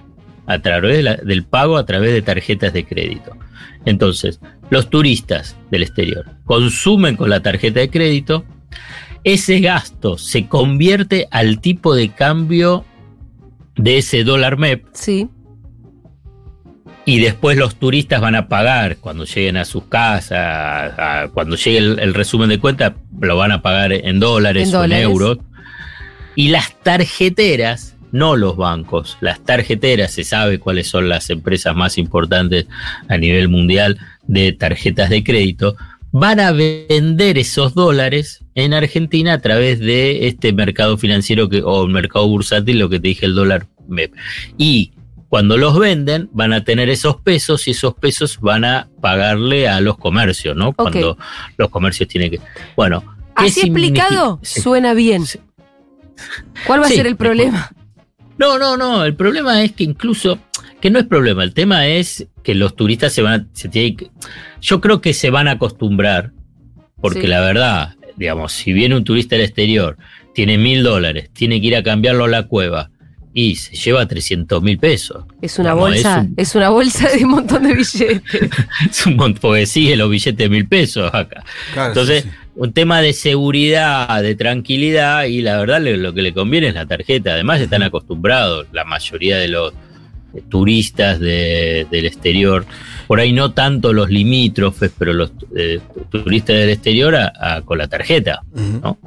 a 0.46 0.58
través 0.58 0.96
de 0.96 1.02
la- 1.04 1.16
del 1.16 1.44
pago 1.44 1.76
a 1.76 1.86
través 1.86 2.12
de 2.12 2.20
tarjetas 2.22 2.72
de 2.72 2.84
crédito. 2.84 3.36
Entonces, 3.84 4.40
los 4.72 4.88
turistas 4.88 5.54
del 5.70 5.82
exterior 5.82 6.24
consumen 6.46 7.14
con 7.16 7.28
la 7.28 7.40
tarjeta 7.40 7.80
de 7.80 7.90
crédito, 7.90 8.46
ese 9.22 9.60
gasto 9.60 10.16
se 10.16 10.48
convierte 10.48 11.28
al 11.30 11.60
tipo 11.60 11.94
de 11.94 12.08
cambio 12.08 12.86
de 13.76 13.98
ese 13.98 14.24
dólar 14.24 14.56
MEP 14.56 14.86
Sí. 14.94 15.28
y 17.04 17.18
después 17.20 17.58
los 17.58 17.74
turistas 17.76 18.20
van 18.22 18.34
a 18.34 18.48
pagar 18.48 18.96
cuando 18.96 19.24
lleguen 19.24 19.56
a 19.58 19.64
sus 19.66 19.84
casas, 19.84 20.32
a- 20.98 21.28
cuando 21.34 21.56
llegue 21.56 21.78
el, 21.78 21.98
el 21.98 22.14
resumen 22.14 22.48
de 22.48 22.58
cuenta, 22.58 22.94
lo 23.20 23.36
van 23.36 23.52
a 23.52 23.60
pagar 23.60 23.92
en 23.92 24.20
dólares 24.20 24.68
En 24.70 24.74
o 24.74 24.78
dólares. 24.80 25.04
en 25.04 25.10
euros. 25.10 25.38
Y 26.34 26.48
las 26.48 26.74
tarjeteras, 26.82 27.96
no 28.10 28.36
los 28.36 28.56
bancos, 28.56 29.18
las 29.20 29.44
tarjeteras, 29.44 30.12
se 30.12 30.24
sabe 30.24 30.58
cuáles 30.58 30.88
son 30.88 31.08
las 31.10 31.28
empresas 31.28 31.74
más 31.76 31.98
importantes 31.98 32.66
a 33.08 33.18
nivel 33.18 33.48
mundial 33.48 33.98
de 34.26 34.52
tarjetas 34.52 35.10
de 35.10 35.24
crédito, 35.24 35.76
van 36.12 36.40
a 36.40 36.52
vender 36.52 37.38
esos 37.38 37.74
dólares 37.74 38.44
en 38.54 38.74
Argentina 38.74 39.34
a 39.34 39.38
través 39.38 39.80
de 39.80 40.28
este 40.28 40.52
mercado 40.52 40.98
financiero 40.98 41.48
que, 41.48 41.62
o 41.62 41.86
mercado 41.88 42.28
bursátil, 42.28 42.78
lo 42.78 42.88
que 42.88 43.00
te 43.00 43.08
dije, 43.08 43.26
el 43.26 43.34
dólar 43.34 43.66
MEP. 43.88 44.12
Y 44.58 44.92
cuando 45.28 45.56
los 45.56 45.78
venden, 45.78 46.28
van 46.32 46.52
a 46.52 46.62
tener 46.62 46.90
esos 46.90 47.16
pesos 47.16 47.66
y 47.66 47.70
esos 47.70 47.94
pesos 47.94 48.38
van 48.40 48.66
a 48.66 48.90
pagarle 49.00 49.66
a 49.66 49.80
los 49.80 49.96
comercios, 49.96 50.54
¿no? 50.54 50.74
Cuando 50.74 51.16
los 51.56 51.70
comercios 51.70 52.08
tienen 52.08 52.30
que. 52.30 52.40
Bueno. 52.76 53.02
¿qué 53.34 53.46
Así 53.46 53.60
explicado, 53.62 54.40
suena 54.42 54.92
bien. 54.92 55.24
Sí. 55.24 55.40
¿Cuál 56.66 56.82
va 56.82 56.88
Sí, 56.88 56.92
a 56.92 56.96
ser 56.96 57.06
el 57.06 57.16
problema? 57.16 57.72
No, 58.36 58.58
no, 58.58 58.76
no. 58.76 59.04
El 59.04 59.14
problema 59.14 59.62
es 59.62 59.72
que 59.72 59.84
incluso, 59.84 60.38
que 60.82 60.90
no 60.90 60.98
es 60.98 61.06
problema, 61.06 61.42
el 61.44 61.54
tema 61.54 61.86
es 61.86 62.26
que 62.42 62.54
los 62.54 62.76
turistas 62.76 63.12
se 63.14 63.22
van 63.22 63.40
a, 63.40 63.46
se 63.54 63.68
tienen 63.70 63.96
que- 63.96 64.10
yo 64.60 64.80
creo 64.82 65.00
que 65.00 65.14
se 65.14 65.30
van 65.30 65.48
a 65.48 65.52
acostumbrar, 65.52 66.32
porque 67.00 67.22
Sí. 67.22 67.26
la 67.28 67.40
verdad, 67.40 67.94
digamos, 68.16 68.52
si 68.52 68.72
viene 68.74 68.94
un 68.96 69.04
turista 69.04 69.36
del 69.36 69.46
exterior, 69.46 69.96
tiene 70.34 70.58
mil 70.58 70.82
dólares, 70.82 71.30
tiene 71.32 71.60
que 71.60 71.68
ir 71.68 71.76
a 71.76 71.82
cambiarlo 71.82 72.24
a 72.24 72.28
la 72.28 72.42
cueva 72.48 72.90
y 73.34 73.54
se 73.56 73.76
lleva 73.76 74.06
300 74.06 74.62
mil 74.62 74.78
pesos. 74.78 75.24
Es 75.40 75.58
una 75.58 75.72
bolsa, 75.72 76.18
es 76.20 76.26
un- 76.26 76.34
es 76.36 76.54
una 76.54 76.68
bolsa 76.68 77.08
de 77.10 77.24
un 77.24 77.30
montón 77.30 77.62
de 77.62 77.74
billetes. 77.74 78.22
Es 78.90 79.06
un 79.06 79.16
montón, 79.16 79.40
porque 79.40 79.66
sigue 79.66 79.96
los 79.96 80.10
billetes 80.10 80.36
de 80.36 80.48
mil 80.50 80.66
pesos 80.68 81.08
acá. 81.14 81.42
Claro, 81.72 81.88
Entonces, 81.88 82.24
sí, 82.24 82.28
sí. 82.28 82.36
un 82.56 82.72
tema 82.72 83.00
de 83.00 83.12
seguridad, 83.14 84.22
de 84.22 84.34
tranquilidad, 84.34 85.24
y 85.24 85.40
la 85.42 85.56
verdad 85.58 85.80
lo 85.80 86.12
que 86.12 86.22
le 86.22 86.34
conviene 86.34 86.68
es 86.68 86.74
la 86.74 86.86
tarjeta. 86.86 87.32
Además, 87.32 87.60
están 87.60 87.82
acostumbrados 87.82 88.66
la 88.72 88.84
mayoría 88.84 89.38
de 89.38 89.48
los 89.48 89.72
turistas 90.48 91.18
de- 91.20 91.86
del 91.90 92.06
exterior, 92.06 92.64
por 93.06 93.20
ahí 93.20 93.32
no 93.32 93.52
tanto 93.52 93.92
los 93.92 94.10
limítrofes, 94.10 94.90
pero 94.98 95.12
los 95.12 95.32
eh, 95.56 95.80
turistas 96.10 96.56
del 96.56 96.70
exterior 96.70 97.14
a- 97.16 97.32
a- 97.40 97.62
con 97.62 97.78
la 97.78 97.88
tarjeta. 97.88 98.42
¿no? 98.54 98.98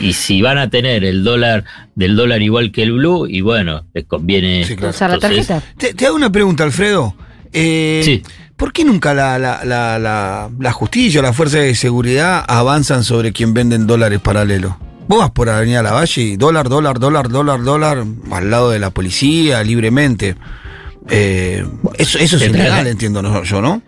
Y 0.00 0.12
si 0.14 0.42
van 0.42 0.58
a 0.58 0.68
tener 0.70 1.04
el 1.04 1.22
dólar 1.22 1.64
del 1.94 2.16
dólar 2.16 2.42
igual 2.42 2.72
que 2.72 2.82
el 2.82 2.92
blue, 2.92 3.26
y 3.28 3.40
bueno, 3.42 3.84
les 3.94 4.04
conviene. 4.06 4.64
Sí, 4.64 4.74
claro. 4.76 4.90
Usar 4.90 5.10
la 5.10 5.18
tarjeta. 5.18 5.62
Te, 5.78 5.94
te 5.94 6.06
hago 6.06 6.16
una 6.16 6.30
pregunta, 6.32 6.64
Alfredo. 6.64 7.14
Eh, 7.52 8.00
Sí. 8.04 8.22
¿Por 8.56 8.72
qué 8.72 8.84
nunca 8.84 9.12
la, 9.14 9.36
la, 9.38 9.64
la, 9.64 9.98
la, 9.98 10.48
la 10.60 10.72
justicia 10.72 11.18
o 11.18 11.22
la 11.24 11.32
fuerza 11.32 11.58
de 11.58 11.74
seguridad 11.74 12.44
avanzan 12.46 13.02
sobre 13.02 13.32
quien 13.32 13.52
venden 13.52 13.86
dólares 13.86 14.20
paralelos? 14.20 14.74
Vos 15.08 15.18
vas 15.18 15.30
por 15.32 15.48
Avenida 15.50 15.82
Lavalle 15.82 16.22
y 16.22 16.36
dólar, 16.36 16.68
dólar, 16.68 16.98
dólar, 17.00 17.28
dólar, 17.28 17.62
dólar, 17.64 18.04
al 18.30 18.50
lado 18.50 18.70
de 18.70 18.78
la 18.78 18.90
policía, 18.90 19.62
libremente. 19.64 20.36
Eh, 21.10 21.64
eso, 21.98 22.18
eso 22.18 22.36
es 22.36 22.42
ilegal, 22.48 22.86
entiendo 22.86 23.42
yo, 23.44 23.60
¿no? 23.60 23.82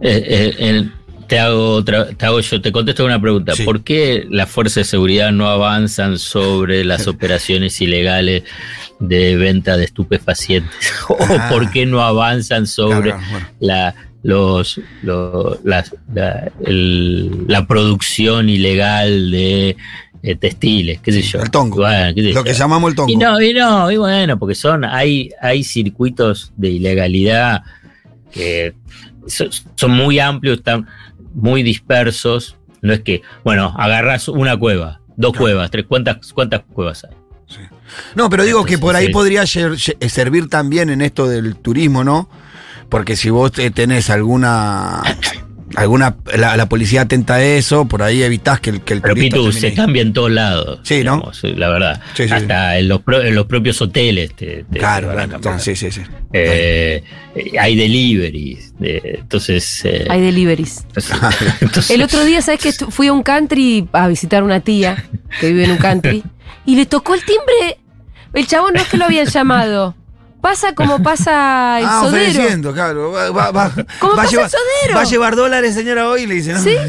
Eh, 0.00 0.54
eh, 0.58 0.88
te 1.26 1.38
hago 1.38 1.72
otra, 1.72 2.08
te 2.10 2.24
hago 2.26 2.40
yo, 2.40 2.60
te 2.60 2.72
contesto 2.72 3.04
una 3.04 3.20
pregunta. 3.20 3.54
Sí. 3.54 3.64
¿Por 3.64 3.82
qué 3.82 4.26
las 4.30 4.48
fuerzas 4.48 4.76
de 4.76 4.84
seguridad 4.84 5.30
no 5.32 5.48
avanzan 5.48 6.18
sobre 6.18 6.84
las 6.84 7.06
operaciones 7.08 7.80
ilegales 7.80 8.44
de 9.00 9.36
venta 9.36 9.76
de 9.76 9.84
estupefacientes? 9.84 10.92
¿O 11.08 11.16
Ah. 11.20 11.48
por 11.50 11.70
qué 11.70 11.86
no 11.86 12.00
avanzan 12.02 12.66
sobre 12.66 13.12
bueno. 13.12 13.48
la, 13.60 13.94
los, 14.22 14.80
lo- 15.02 15.58
las- 15.64 15.94
la, 16.14 16.50
el- 16.64 17.46
la 17.46 17.66
producción 17.66 18.48
ilegal 18.48 19.30
de 19.30 19.76
eh, 20.22 20.34
textiles? 20.36 21.00
¿Qué 21.00 21.12
sé 21.12 21.22
yo? 21.22 21.40
el 21.40 21.50
tongo. 21.50 21.76
Bueno, 21.76 22.14
qué 22.14 22.22
sé 22.22 22.32
Lo 22.32 22.44
que 22.44 22.52
llamamos 22.54 22.90
el 22.90 22.96
tongo. 22.96 23.10
Y 23.12 23.16
no, 23.16 23.40
y 23.40 23.54
no, 23.54 23.90
y 23.90 23.96
bueno, 23.96 24.38
porque 24.38 24.54
son, 24.54 24.84
hay, 24.84 25.30
hay 25.40 25.62
circuitos 25.64 26.52
de 26.56 26.70
ilegalidad 26.70 27.62
que 28.32 28.74
so- 29.26 29.48
son 29.74 29.90
muy 29.92 30.18
amplios, 30.18 30.58
están 30.58 30.86
muy 31.34 31.62
dispersos. 31.62 32.56
No 32.82 32.92
es 32.92 33.00
que, 33.00 33.22
bueno, 33.44 33.74
agarras 33.76 34.28
una 34.28 34.56
cueva, 34.56 35.00
dos 35.16 35.32
Claro. 35.32 35.44
cuevas, 35.44 35.70
tres, 35.70 35.84
¿cuántas, 35.88 36.32
cuántas 36.32 36.62
cuevas 36.72 37.04
hay? 37.04 37.16
No, 38.14 38.28
pero 38.28 38.44
digo 38.44 38.64
que 38.66 38.76
por 38.78 38.94
ahí 38.96 39.08
podría 39.08 39.44
ye- 39.44 39.74
servir 40.08 40.48
también 40.50 40.90
en 40.90 41.00
esto 41.00 41.26
del 41.26 41.56
turismo, 41.56 42.04
¿no? 42.04 42.28
Porque 42.90 43.16
si 43.16 43.30
vos 43.30 43.50
eh, 43.58 43.70
tenés 43.70 44.10
alguna. 44.10 45.02
Alguna 45.80 46.16
la, 46.36 46.56
la 46.56 46.68
policía 46.68 47.02
atenta 47.02 47.34
a 47.34 47.42
eso, 47.42 47.86
por 47.86 48.02
ahí 48.02 48.22
evitás 48.22 48.60
que 48.60 48.70
el, 48.70 48.80
que 48.82 48.94
el 48.94 49.00
Pero 49.00 49.14
Pitu, 49.14 49.52
se 49.52 49.68
ahí. 49.68 49.74
cambia 49.74 50.02
en 50.02 50.12
todos 50.12 50.30
lados. 50.30 50.80
Sí, 50.82 51.02
¿no? 51.04 51.30
La 51.42 51.68
verdad. 51.68 52.00
Sí, 52.14 52.26
sí, 52.28 52.34
Hasta 52.34 52.78
En, 52.78 52.88
los 52.88 53.02
pro- 53.02 53.22
en 53.22 53.34
los 53.34 53.46
propios 53.46 53.80
hoteles 53.80 54.34
te, 54.34 54.64
te- 54.70 54.78
Claro, 54.78 55.12
te 55.14 55.20
a 55.20 55.38
claro, 55.38 55.58
sí, 55.58 55.76
sí, 55.76 55.90
sí. 55.90 56.02
Eh, 56.32 57.02
hay 57.60 57.76
deliveries. 57.76 58.74
eh, 58.80 59.18
entonces. 59.20 59.80
eh, 59.84 60.06
Hay 60.10 60.20
deliveries. 60.20 60.84
entonces- 61.60 61.90
El 61.90 62.02
otro 62.02 62.24
día, 62.24 62.42
¿sabes 62.42 62.60
que 62.60 62.72
Fui 62.72 63.06
a 63.08 63.12
un 63.12 63.22
country 63.22 63.88
a 63.92 64.08
visitar 64.08 64.42
una 64.42 64.60
tía 64.60 65.04
que 65.40 65.48
vive 65.48 65.64
en 65.64 65.70
un 65.72 65.78
country 65.78 66.22
y 66.66 66.76
le 66.76 66.86
tocó 66.86 67.14
el 67.14 67.20
timbre. 67.24 67.78
El 68.34 68.46
chabón 68.46 68.74
no 68.74 68.80
es 68.80 68.88
que 68.88 68.96
lo 68.96 69.04
habían 69.06 69.26
llamado. 69.26 69.94
Pasa 70.40 70.74
como 70.74 71.02
pasa 71.02 71.78
el 71.80 71.86
ah, 71.86 72.00
sodero. 72.02 72.30
ofreciendo, 72.30 72.72
claro. 72.72 73.12
Va, 73.12 73.30
va- 73.30 73.50
va- 73.50 73.72
¿Cómo 73.98 74.12
va 74.14 74.22
pasa 74.22 74.30
llevar, 74.30 74.44
el 74.46 74.50
sodero? 74.50 74.94
Va 74.96 75.00
a 75.00 75.04
llevar 75.04 75.36
dólares, 75.36 75.74
señora, 75.74 76.08
hoy, 76.08 76.26
le 76.26 76.34
dice, 76.34 76.52
¿no? 76.52 76.60
¿Sí? 76.60 76.76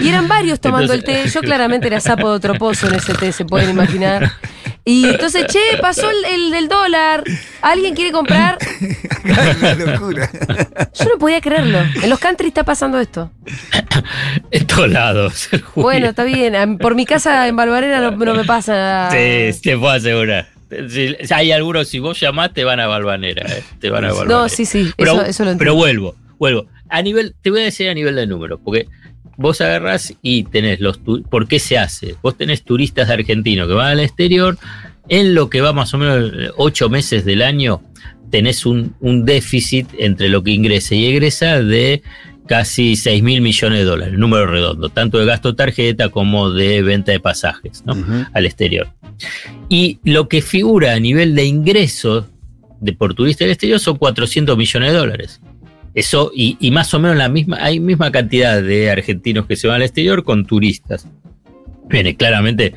Y 0.00 0.08
eran 0.08 0.28
varios 0.28 0.60
tomando 0.60 0.92
Entonces- 0.94 1.16
el 1.18 1.24
té. 1.24 1.30
Yo 1.30 1.40
claramente 1.46 1.86
era 1.86 2.00
sapo 2.00 2.28
de 2.30 2.36
otro 2.36 2.54
pozo 2.54 2.88
en 2.88 2.94
ese 2.94 3.14
té, 3.14 3.32
se 3.32 3.44
pueden 3.44 3.70
imaginar. 3.70 4.30
Y 4.86 5.06
entonces, 5.08 5.46
che, 5.46 5.78
pasó 5.80 6.10
el, 6.10 6.24
el 6.26 6.50
del 6.50 6.68
dólar. 6.68 7.24
¿Alguien 7.62 7.94
quiere 7.94 8.12
comprar? 8.12 8.58
Una 9.24 9.74
locura. 9.74 10.30
Yo 10.92 11.04
no 11.06 11.18
podía 11.18 11.40
creerlo. 11.40 11.78
En 12.02 12.10
los 12.10 12.18
country 12.18 12.48
está 12.48 12.64
pasando 12.64 13.00
esto. 13.00 13.30
En 14.50 14.66
todos 14.66 14.90
lados. 14.90 15.48
Bueno, 15.74 16.08
está 16.08 16.24
bien. 16.24 16.76
Por 16.78 16.94
mi 16.94 17.06
casa 17.06 17.48
en 17.48 17.56
Balvanera 17.56 18.00
no, 18.00 18.10
no 18.10 18.34
me 18.34 18.44
pasa 18.44 18.72
nada. 18.74 19.10
Sí, 19.10 19.58
te 19.62 19.76
puedo 19.78 19.90
asegurar. 19.92 20.48
Si, 20.88 21.14
si 21.26 21.34
hay 21.34 21.52
algunos, 21.52 21.88
si 21.88 21.98
vos 21.98 22.18
llamás, 22.20 22.52
te 22.52 22.64
van 22.64 22.80
a 22.80 22.86
Balvanera. 22.86 23.46
eh, 23.50 23.62
Te 23.80 23.90
van 23.90 24.04
a 24.04 24.08
Balvanera. 24.08 24.38
No, 24.40 24.48
sí, 24.48 24.64
sí. 24.64 24.90
Pero, 24.96 25.12
eso, 25.12 25.22
eso 25.24 25.44
lo 25.44 25.50
entiendo. 25.50 25.58
pero 25.58 25.74
vuelvo, 25.74 26.14
vuelvo. 26.38 26.66
A 26.88 27.02
nivel, 27.02 27.34
te 27.42 27.50
voy 27.50 27.60
a 27.60 27.64
decir 27.64 27.88
a 27.88 27.94
nivel 27.94 28.14
de 28.16 28.26
número, 28.26 28.58
porque 28.58 28.86
vos 29.36 29.60
agarrás 29.60 30.14
y 30.22 30.44
tenés 30.44 30.80
los 30.80 30.98
¿Por 30.98 31.48
qué 31.48 31.58
se 31.58 31.76
hace? 31.78 32.14
Vos 32.22 32.36
tenés 32.36 32.62
turistas 32.62 33.10
argentinos 33.10 33.66
que 33.68 33.74
van 33.74 33.88
al 33.92 34.00
exterior, 34.00 34.56
en 35.08 35.34
lo 35.34 35.50
que 35.50 35.60
va 35.60 35.72
más 35.72 35.92
o 35.94 35.98
menos 35.98 36.32
ocho 36.56 36.88
meses 36.88 37.24
del 37.24 37.42
año, 37.42 37.82
tenés 38.30 38.64
un, 38.66 38.94
un 39.00 39.24
déficit 39.24 39.88
entre 39.98 40.28
lo 40.28 40.42
que 40.42 40.50
ingresa 40.52 40.94
y 40.94 41.06
egresa 41.06 41.60
de 41.60 42.02
casi 42.46 42.94
6 42.96 43.22
mil 43.22 43.40
millones 43.40 43.78
de 43.78 43.84
dólares, 43.86 44.18
número 44.18 44.46
redondo, 44.46 44.88
tanto 44.90 45.18
de 45.18 45.24
gasto 45.24 45.50
de 45.52 45.56
tarjeta 45.56 46.10
como 46.10 46.50
de 46.50 46.82
venta 46.82 47.10
de 47.10 47.18
pasajes 47.20 47.82
¿no? 47.86 47.96
Al 48.34 48.44
exterior. 48.44 48.88
Y 49.68 49.98
lo 50.04 50.28
que 50.28 50.42
figura 50.42 50.92
a 50.94 51.00
nivel 51.00 51.34
de 51.34 51.44
ingresos 51.44 52.26
de 52.80 52.92
por 52.92 53.14
turista 53.14 53.44
del 53.44 53.52
exterior 53.52 53.80
son 53.80 53.96
400 53.96 54.56
millones 54.56 54.92
de 54.92 54.98
dólares. 54.98 55.40
Eso, 55.94 56.32
y, 56.34 56.56
y 56.60 56.70
más 56.70 56.92
o 56.92 56.98
menos 56.98 57.16
la 57.16 57.28
misma, 57.28 57.58
hay 57.60 57.78
misma 57.80 58.10
cantidad 58.10 58.60
de 58.62 58.90
argentinos 58.90 59.46
que 59.46 59.56
se 59.56 59.68
van 59.68 59.76
al 59.76 59.82
exterior 59.82 60.24
con 60.24 60.44
turistas. 60.44 61.06
Viene 61.88 62.16
claramente 62.16 62.74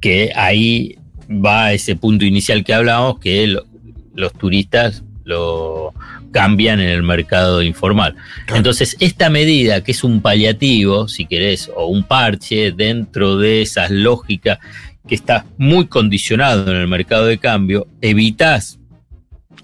que 0.00 0.32
ahí 0.34 0.96
va 1.28 1.72
ese 1.72 1.94
punto 1.96 2.24
inicial 2.24 2.64
que 2.64 2.74
hablábamos, 2.74 3.18
que 3.20 3.46
lo- 3.46 3.66
los 4.14 4.32
turistas 4.32 5.02
lo 5.24 5.92
cambian 6.32 6.80
en 6.80 6.88
el 6.88 7.02
mercado 7.02 7.62
informal. 7.62 8.16
Entonces, 8.54 8.96
esta 9.00 9.30
medida, 9.30 9.82
que 9.84 9.92
es 9.92 10.02
un 10.04 10.20
paliativo, 10.20 11.06
si 11.08 11.26
querés, 11.26 11.70
o 11.76 11.86
un 11.86 12.02
parche 12.04 12.72
dentro 12.72 13.36
de 13.38 13.62
esas 13.62 13.90
lógicas 13.90 14.58
que 15.06 15.14
está 15.14 15.46
muy 15.58 15.86
condicionado 15.86 16.70
en 16.70 16.78
el 16.78 16.88
mercado 16.88 17.26
de 17.26 17.38
cambio, 17.38 17.86
evitas 18.00 18.78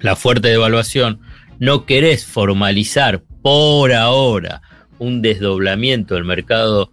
la 0.00 0.16
fuerte 0.16 0.49
devaluación, 0.49 1.20
no 1.59 1.85
querés 1.87 2.25
formalizar 2.26 3.23
por 3.42 3.92
ahora 3.92 4.62
un 4.99 5.23
desdoblamiento 5.23 6.14
del 6.14 6.25
mercado 6.25 6.90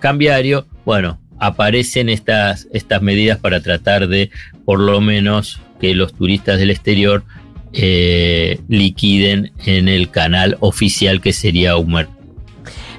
cambiario, 0.00 0.66
bueno, 0.84 1.20
aparecen 1.38 2.08
estas, 2.08 2.68
estas 2.72 3.02
medidas 3.02 3.38
para 3.38 3.60
tratar 3.60 4.08
de, 4.08 4.30
por 4.64 4.80
lo 4.80 5.00
menos, 5.00 5.60
que 5.80 5.94
los 5.94 6.14
turistas 6.14 6.58
del 6.58 6.70
exterior 6.70 7.24
eh, 7.72 8.60
liquiden 8.68 9.52
en 9.66 9.88
el 9.88 10.10
canal 10.10 10.56
oficial 10.60 11.20
que 11.20 11.32
sería 11.34 11.76
un 11.76 11.92
mercado 11.92 12.16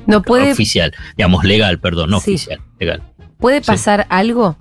¿No 0.06 0.22
puede, 0.22 0.52
oficial, 0.52 0.94
digamos 1.18 1.44
legal, 1.44 1.80
perdón, 1.80 2.12
no 2.12 2.20
Sí. 2.20 2.36
oficial, 2.36 2.60
legal. 2.80 3.02
puede 3.40 3.60
sí. 3.62 3.66
pasar 3.68 4.06
algo 4.10 4.56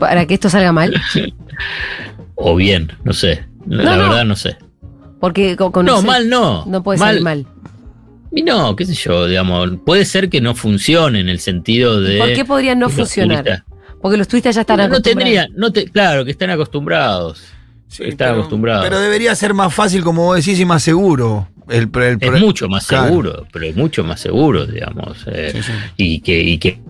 para 0.00 0.26
que 0.26 0.34
esto 0.34 0.48
salga 0.50 0.72
mal? 0.72 0.94
O 2.34 2.56
bien, 2.56 2.92
no 3.04 3.12
sé, 3.12 3.44
la 3.66 3.84
No, 3.84 3.96
no. 3.96 4.02
verdad 4.08 4.24
no 4.24 4.36
sé. 4.36 4.56
Porque 5.20 5.56
con, 5.56 5.72
con 5.72 5.86
No, 5.86 5.98
ese- 5.98 6.06
mal 6.06 6.28
no. 6.28 6.64
no 6.66 6.82
puede 6.82 6.98
mal, 6.98 7.08
salir 7.10 7.22
mal. 7.22 7.46
Y 8.32 8.42
no, 8.42 8.74
qué 8.74 8.84
sé 8.84 8.94
yo, 8.94 9.26
digamos, 9.26 9.70
puede 9.86 10.04
ser 10.04 10.28
que 10.28 10.40
no 10.40 10.54
funcione 10.54 11.20
en 11.20 11.28
el 11.28 11.38
sentido 11.38 12.00
de... 12.00 12.18
¿Por 12.18 12.32
qué 12.32 12.44
podría 12.44 12.74
no 12.74 12.88
funcionar? 12.88 13.44
turistas- 13.44 13.62
Porque 14.02 14.16
los 14.18 14.26
turistas 14.28 14.54
ya 14.56 14.62
están 14.62 14.78
no 14.78 14.82
acostumbrados. 14.84 15.22
tendría, 15.24 15.48
no 15.56 15.72
te, 15.72 15.84
claro, 15.86 16.24
que 16.24 16.32
están 16.32 16.50
acostumbrados. 16.50 17.42
Sí, 17.86 18.02
Están 18.04 18.28
pero- 18.30 18.38
acostumbrados. 18.40 18.84
Pero 18.84 18.98
debería 18.98 19.34
ser 19.36 19.54
más 19.54 19.72
fácil, 19.72 20.02
como 20.02 20.24
vos 20.24 20.36
decís, 20.36 20.58
y 20.58 20.64
más 20.64 20.82
seguro. 20.82 21.48
El, 21.68 21.88
el- 21.94 22.18
Es 22.34 22.40
mucho 22.40 22.68
más 22.68 22.86
Claro. 22.88 23.06
seguro, 23.06 23.46
pero 23.52 23.66
es 23.66 23.76
mucho 23.76 24.02
más 24.04 24.20
seguro, 24.20 24.66
digamos. 24.66 25.24
eh, 25.28 25.50
Sí, 25.54 25.62
sí. 25.62 25.72
Y 25.96 26.20
que, 26.20 26.40
y 26.42 26.58
que 26.58 26.80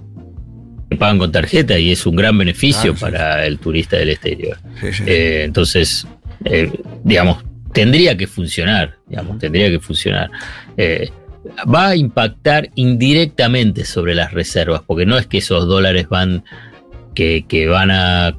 pagan 0.96 1.18
con 1.18 1.32
tarjeta 1.32 1.78
y 1.78 1.92
es 1.92 2.06
un 2.06 2.16
gran 2.16 2.36
beneficio 2.36 2.94
Claro, 2.94 2.96
sí. 2.96 3.00
para 3.00 3.46
el 3.46 3.58
turista 3.58 3.96
del 3.96 4.10
exterior. 4.10 4.58
Sí, 4.80 4.92
sí. 4.92 5.04
Eh, 5.06 5.42
entonces, 5.44 6.06
eh, 6.44 6.70
digamos, 7.02 7.44
tendría 7.72 8.16
que 8.16 8.26
funcionar, 8.26 8.96
digamos, 9.08 9.38
tendría 9.38 9.70
que 9.70 9.80
funcionar. 9.80 10.30
Eh, 10.76 11.10
va 11.72 11.88
a 11.88 11.96
impactar 11.96 12.70
indirectamente 12.74 13.84
sobre 13.84 14.14
las 14.14 14.32
reservas, 14.32 14.82
porque 14.86 15.06
no 15.06 15.18
es 15.18 15.26
que 15.26 15.38
esos 15.38 15.66
dólares 15.66 16.08
van, 16.08 16.44
que, 17.14 17.44
que 17.48 17.66
van 17.66 17.90
a 17.90 18.36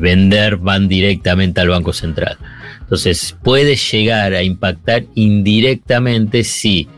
vender, 0.00 0.56
van 0.56 0.88
directamente 0.88 1.60
al 1.60 1.68
Banco 1.68 1.92
Central. 1.92 2.36
Entonces, 2.80 3.36
puede 3.44 3.76
llegar 3.76 4.34
a 4.34 4.42
impactar 4.42 5.04
indirectamente 5.14 6.42
si 6.42 6.88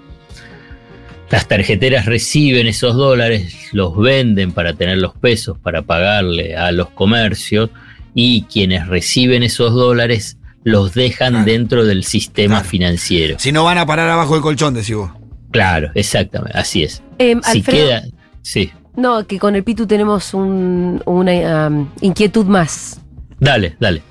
las 1.32 1.48
tarjeteras 1.48 2.06
reciben 2.06 2.66
esos 2.68 2.94
dólares, 2.94 3.70
los 3.72 3.96
venden 3.96 4.52
para 4.52 4.74
tener 4.74 4.98
los 4.98 5.14
pesos 5.14 5.58
para 5.58 5.82
pagarle 5.82 6.54
a 6.56 6.70
los 6.70 6.90
comercios 6.90 7.70
y 8.14 8.42
quienes 8.42 8.86
reciben 8.86 9.42
esos 9.42 9.72
dólares 9.74 10.36
los 10.62 10.94
dejan 10.94 11.30
Claro. 11.32 11.44
dentro 11.46 11.84
del 11.84 12.04
sistema 12.04 12.56
Claro. 12.56 12.68
financiero. 12.68 13.36
Si 13.40 13.50
no 13.50 13.64
van 13.64 13.78
a 13.78 13.86
parar 13.86 14.08
abajo 14.10 14.34
del 14.34 14.42
colchón, 14.42 14.74
decís 14.74 14.94
vos. 14.94 15.10
Claro, 15.50 15.90
exactamente, 15.94 16.56
así 16.56 16.84
es. 16.84 17.02
Em, 17.18 17.40
Si 17.42 17.58
Alfredo, 17.58 17.86
queda, 17.88 18.02
sí, 18.42 18.70
no, 18.96 19.26
que 19.26 19.38
con 19.38 19.56
el 19.56 19.64
Pitu 19.64 19.86
tenemos 19.86 20.34
un- 20.34 21.02
una 21.06 21.70
inquietud 22.00 22.44
más. 22.46 23.00
dale, 23.40 23.74
dale. 23.80 24.02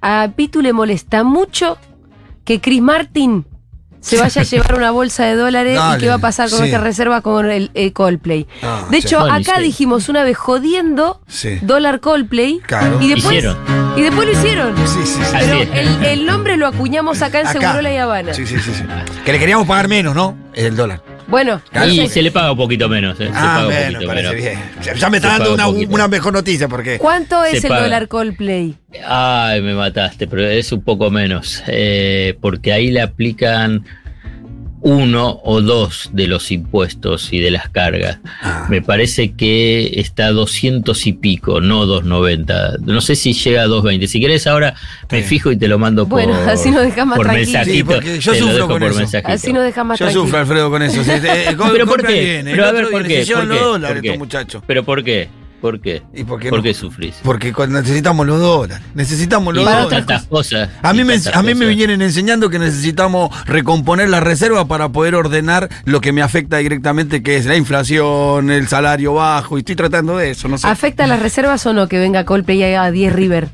A 0.00 0.30
Pitu 0.34 0.62
le 0.62 0.72
molesta 0.72 1.24
mucho 1.24 1.76
que 2.44 2.60
Chris 2.60 2.80
Martin 2.80 3.44
se 4.00 4.16
vaya 4.18 4.42
a 4.42 4.44
llevar 4.50 4.74
una 4.74 4.90
bolsa 4.90 5.24
de 5.24 5.34
dólares 5.34 5.78
y 5.94 5.98
qué 5.98 6.08
va 6.08 6.14
a 6.14 6.18
pasar 6.18 6.48
con 6.50 6.60
sí. 6.60 6.64
esta 6.66 6.78
reserva 6.78 7.20
con 7.20 7.50
el, 7.50 7.70
el 7.74 7.92
Coldplay. 7.92 8.46
Ah, 8.62 8.84
De 8.90 8.98
hecho, 8.98 9.20
acá 9.20 9.56
sí. 9.56 9.62
dijimos 9.62 10.08
una 10.08 10.22
vez 10.24 10.36
jodiendo 10.36 11.20
Sí. 11.26 11.58
dólar 11.62 12.00
Coldplay 12.00 12.60
Claro. 12.60 12.98
y 13.00 13.08
después, 13.08 13.36
Hicieron. 13.38 13.56
y 13.96 14.02
después 14.02 14.26
lo 14.28 14.32
hicieron. 14.38 14.76
Sí, 14.86 14.98
sí, 15.04 15.06
sí. 15.06 15.20
Así 15.34 15.46
Pero 15.48 15.72
el, 15.74 16.04
el 16.04 16.26
nombre 16.26 16.56
lo 16.56 16.66
acuñamos 16.66 17.22
acá 17.22 17.40
en 17.40 17.46
Acá. 17.48 17.58
Segurola 17.60 17.92
y 17.92 17.96
Habana. 17.96 18.34
Sí, 18.34 18.46
sí, 18.46 18.58
sí, 18.58 18.72
sí. 18.74 18.84
Que 19.24 19.32
le 19.32 19.38
queríamos 19.38 19.66
pagar 19.66 19.88
menos, 19.88 20.14
¿no? 20.14 20.36
El 20.54 20.76
dólar. 20.76 21.02
Bueno, 21.28 21.60
Claro, 21.70 21.90
y 21.92 21.96
porque- 21.98 22.10
se 22.12 22.22
le 22.22 22.30
paga 22.30 22.52
un 22.52 22.56
poquito 22.56 22.88
menos. 22.88 23.20
eh, 23.20 23.24
se 23.26 23.30
ah, 23.34 23.40
paga 23.42 23.58
un 23.60 23.64
bueno, 23.66 23.92
poquito 23.92 24.06
parece 24.08 24.28
menos. 24.28 24.42
bien. 24.42 24.58
Ya- 24.82 24.94
Ya 24.94 25.10
me 25.10 25.16
está 25.18 25.28
Se 25.32 25.38
dando 25.38 25.54
una, 25.54 25.68
un 25.68 25.74
poquito. 25.74 25.94
una 25.94 26.08
mejor 26.08 26.32
noticia 26.32 26.68
porque. 26.68 26.98
¿cuánto 26.98 27.44
es 27.44 27.62
el 27.62 27.68
paga. 27.68 27.82
dólar 27.82 28.08
Coldplay? 28.08 28.76
Ay, 29.06 29.60
me 29.60 29.74
mataste, 29.74 30.26
pero 30.26 30.46
es 30.48 30.72
un 30.72 30.82
poco 30.82 31.10
menos, 31.10 31.62
eh, 31.66 32.34
porque 32.40 32.72
ahí 32.72 32.90
le 32.90 33.02
aplican 33.02 33.84
uno 34.80 35.40
o 35.44 35.60
dos 35.60 36.10
de 36.12 36.26
los 36.28 36.50
impuestos 36.52 37.32
y 37.32 37.40
de 37.40 37.50
las 37.50 37.68
cargas. 37.68 38.18
Ah, 38.40 38.66
Me 38.70 38.80
parece 38.80 39.32
que 39.32 39.92
está 40.00 40.26
a 40.26 40.32
200 40.32 41.06
y 41.06 41.12
pico, 41.14 41.60
no 41.60 41.84
290. 41.86 42.76
No 42.86 43.00
sé 43.00 43.16
si 43.16 43.32
llega 43.32 43.62
a 43.62 43.66
220. 43.66 44.06
Si 44.06 44.20
querés 44.20 44.46
ahora 44.46 44.74
me 45.10 45.22
Sí. 45.22 45.28
fijo 45.28 45.50
y 45.52 45.56
te 45.56 45.68
lo 45.68 45.78
mando 45.78 46.08
por, 46.08 46.22
Bueno, 46.22 46.38
así 46.48 46.70
nos 46.70 46.82
dejas 46.82 47.06
más 47.06 47.16
por 47.16 47.32
mensajito. 47.32 47.72
Sí, 47.76 47.82
porque 47.82 48.20
yo 48.20 48.32
Te 48.32 48.38
sufro 48.38 48.66
con 48.68 48.78
por 48.78 48.90
eso. 48.90 48.98
mensajito. 49.00 49.32
Así 49.32 49.52
nos 49.52 49.64
dejas 49.64 49.84
más 49.84 49.98
Yo 49.98 50.04
tranquilos. 50.06 50.24
sufro, 50.26 50.38
Alfredo, 50.40 50.70
con 50.70 50.82
eso. 50.82 51.02
Eh, 51.28 51.56
¿Pero 51.72 51.86
por 51.86 52.06
qué? 52.06 52.12
viene. 52.20 52.50
Pero 52.52 52.66
a 52.66 52.72
ver, 52.72 52.88
¿por 52.90 53.02
qué? 53.06 53.20
Se 53.20 53.24
llevan 53.26 53.48
¿Por 53.48 53.80
los 53.80 54.00
qué? 54.00 54.12
¿Por. 54.14 54.62
¿Pero 54.66 54.84
por 54.84 55.02
qué? 55.04 55.28
¿Por 55.60 55.80
qué? 55.80 56.02
¿Y 56.14 56.22
por 56.22 56.38
qué 56.38 56.50
¿Por 56.50 56.58
no? 56.58 56.62
qué 56.62 56.72
sufrís? 56.72 57.16
Porque 57.24 57.52
necesitamos 57.68 58.24
los 58.26 58.38
dólares. 58.40 58.84
Necesitamos 58.94 59.52
los 59.54 59.62
Y 59.62 59.66
para 59.66 59.82
dólares. 59.82 60.06
tantas 60.06 60.26
cosas. 60.28 60.68
A 60.82 60.92
mí, 60.92 61.00
y 61.00 61.04
me, 61.04 61.14
a 61.34 61.42
mí 61.42 61.54
me 61.56 61.66
vinieron 61.66 62.00
enseñando 62.00 62.48
que 62.48 62.60
necesitamos 62.60 63.30
recomponer 63.46 64.08
la 64.08 64.20
reserva 64.20 64.66
para 64.68 64.90
poder 64.90 65.16
ordenar 65.16 65.68
lo 65.84 66.00
que 66.00 66.12
me 66.12 66.22
afecta 66.22 66.58
directamente, 66.58 67.24
que 67.24 67.36
es 67.36 67.46
la 67.46 67.56
inflación, 67.56 68.50
el 68.52 68.68
salario 68.68 69.14
bajo, 69.14 69.56
y 69.56 69.60
estoy 69.60 69.74
tratando 69.74 70.16
de 70.16 70.30
eso, 70.30 70.46
no 70.46 70.58
sé. 70.58 70.68
¿Afecta 70.68 71.04
a 71.04 71.06
las 71.08 71.20
reservas 71.20 71.66
o 71.66 71.72
no 71.72 71.88
que 71.88 71.98
venga 71.98 72.24
Coldplay 72.24 72.62
a 72.74 72.90
10 72.92 73.12
River? 73.12 73.48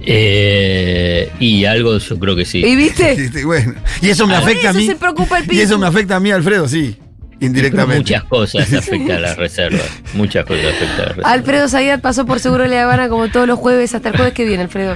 Eh, 0.00 1.30
y 1.38 1.64
algo 1.66 1.98
yo 1.98 2.18
creo 2.18 2.34
que 2.36 2.44
sí. 2.44 2.64
¿Y 2.64 2.74
viste? 2.76 3.16
Sí, 3.16 3.28
sí, 3.28 3.44
bueno. 3.44 3.74
Y 4.00 4.08
eso 4.08 4.26
me 4.26 4.34
Ah, 4.34 4.38
afecta 4.38 4.68
a 4.68 4.70
eso 4.70 4.78
mí. 4.80 4.86
se 4.86 4.96
preocupa 4.96 5.38
el 5.38 5.52
Y 5.52 5.60
eso 5.60 5.78
me 5.78 5.86
afecta 5.86 6.16
a 6.16 6.20
mí, 6.20 6.30
Alfredo, 6.30 6.66
sí, 6.68 6.96
indirectamente. 7.40 7.98
muchas 7.98 8.24
cosas 8.24 8.72
afectan 8.74 9.16
a 9.16 9.20
las 9.20 9.36
reservas. 9.36 9.88
Muchas 10.14 10.44
cosas 10.44 10.66
afectan 10.66 10.90
a 10.90 10.98
las 10.98 11.08
reservas. 11.16 11.32
Alfredo 11.32 11.68
Zayat 11.68 12.00
pasó 12.00 12.26
por 12.26 12.40
Seguro 12.40 12.66
La 12.66 12.82
Habana 12.82 13.08
como 13.08 13.28
todos 13.28 13.46
los 13.46 13.58
jueves 13.58 13.94
hasta 13.94 14.10
el 14.10 14.16
jueves 14.16 14.34
que 14.34 14.44
viene, 14.44 14.62
Alfredo. 14.64 14.94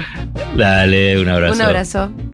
Dale, 0.57 1.20
un 1.20 1.28
abrazo. 1.28 1.55
Un 1.55 1.62
abrazo. 1.62 2.12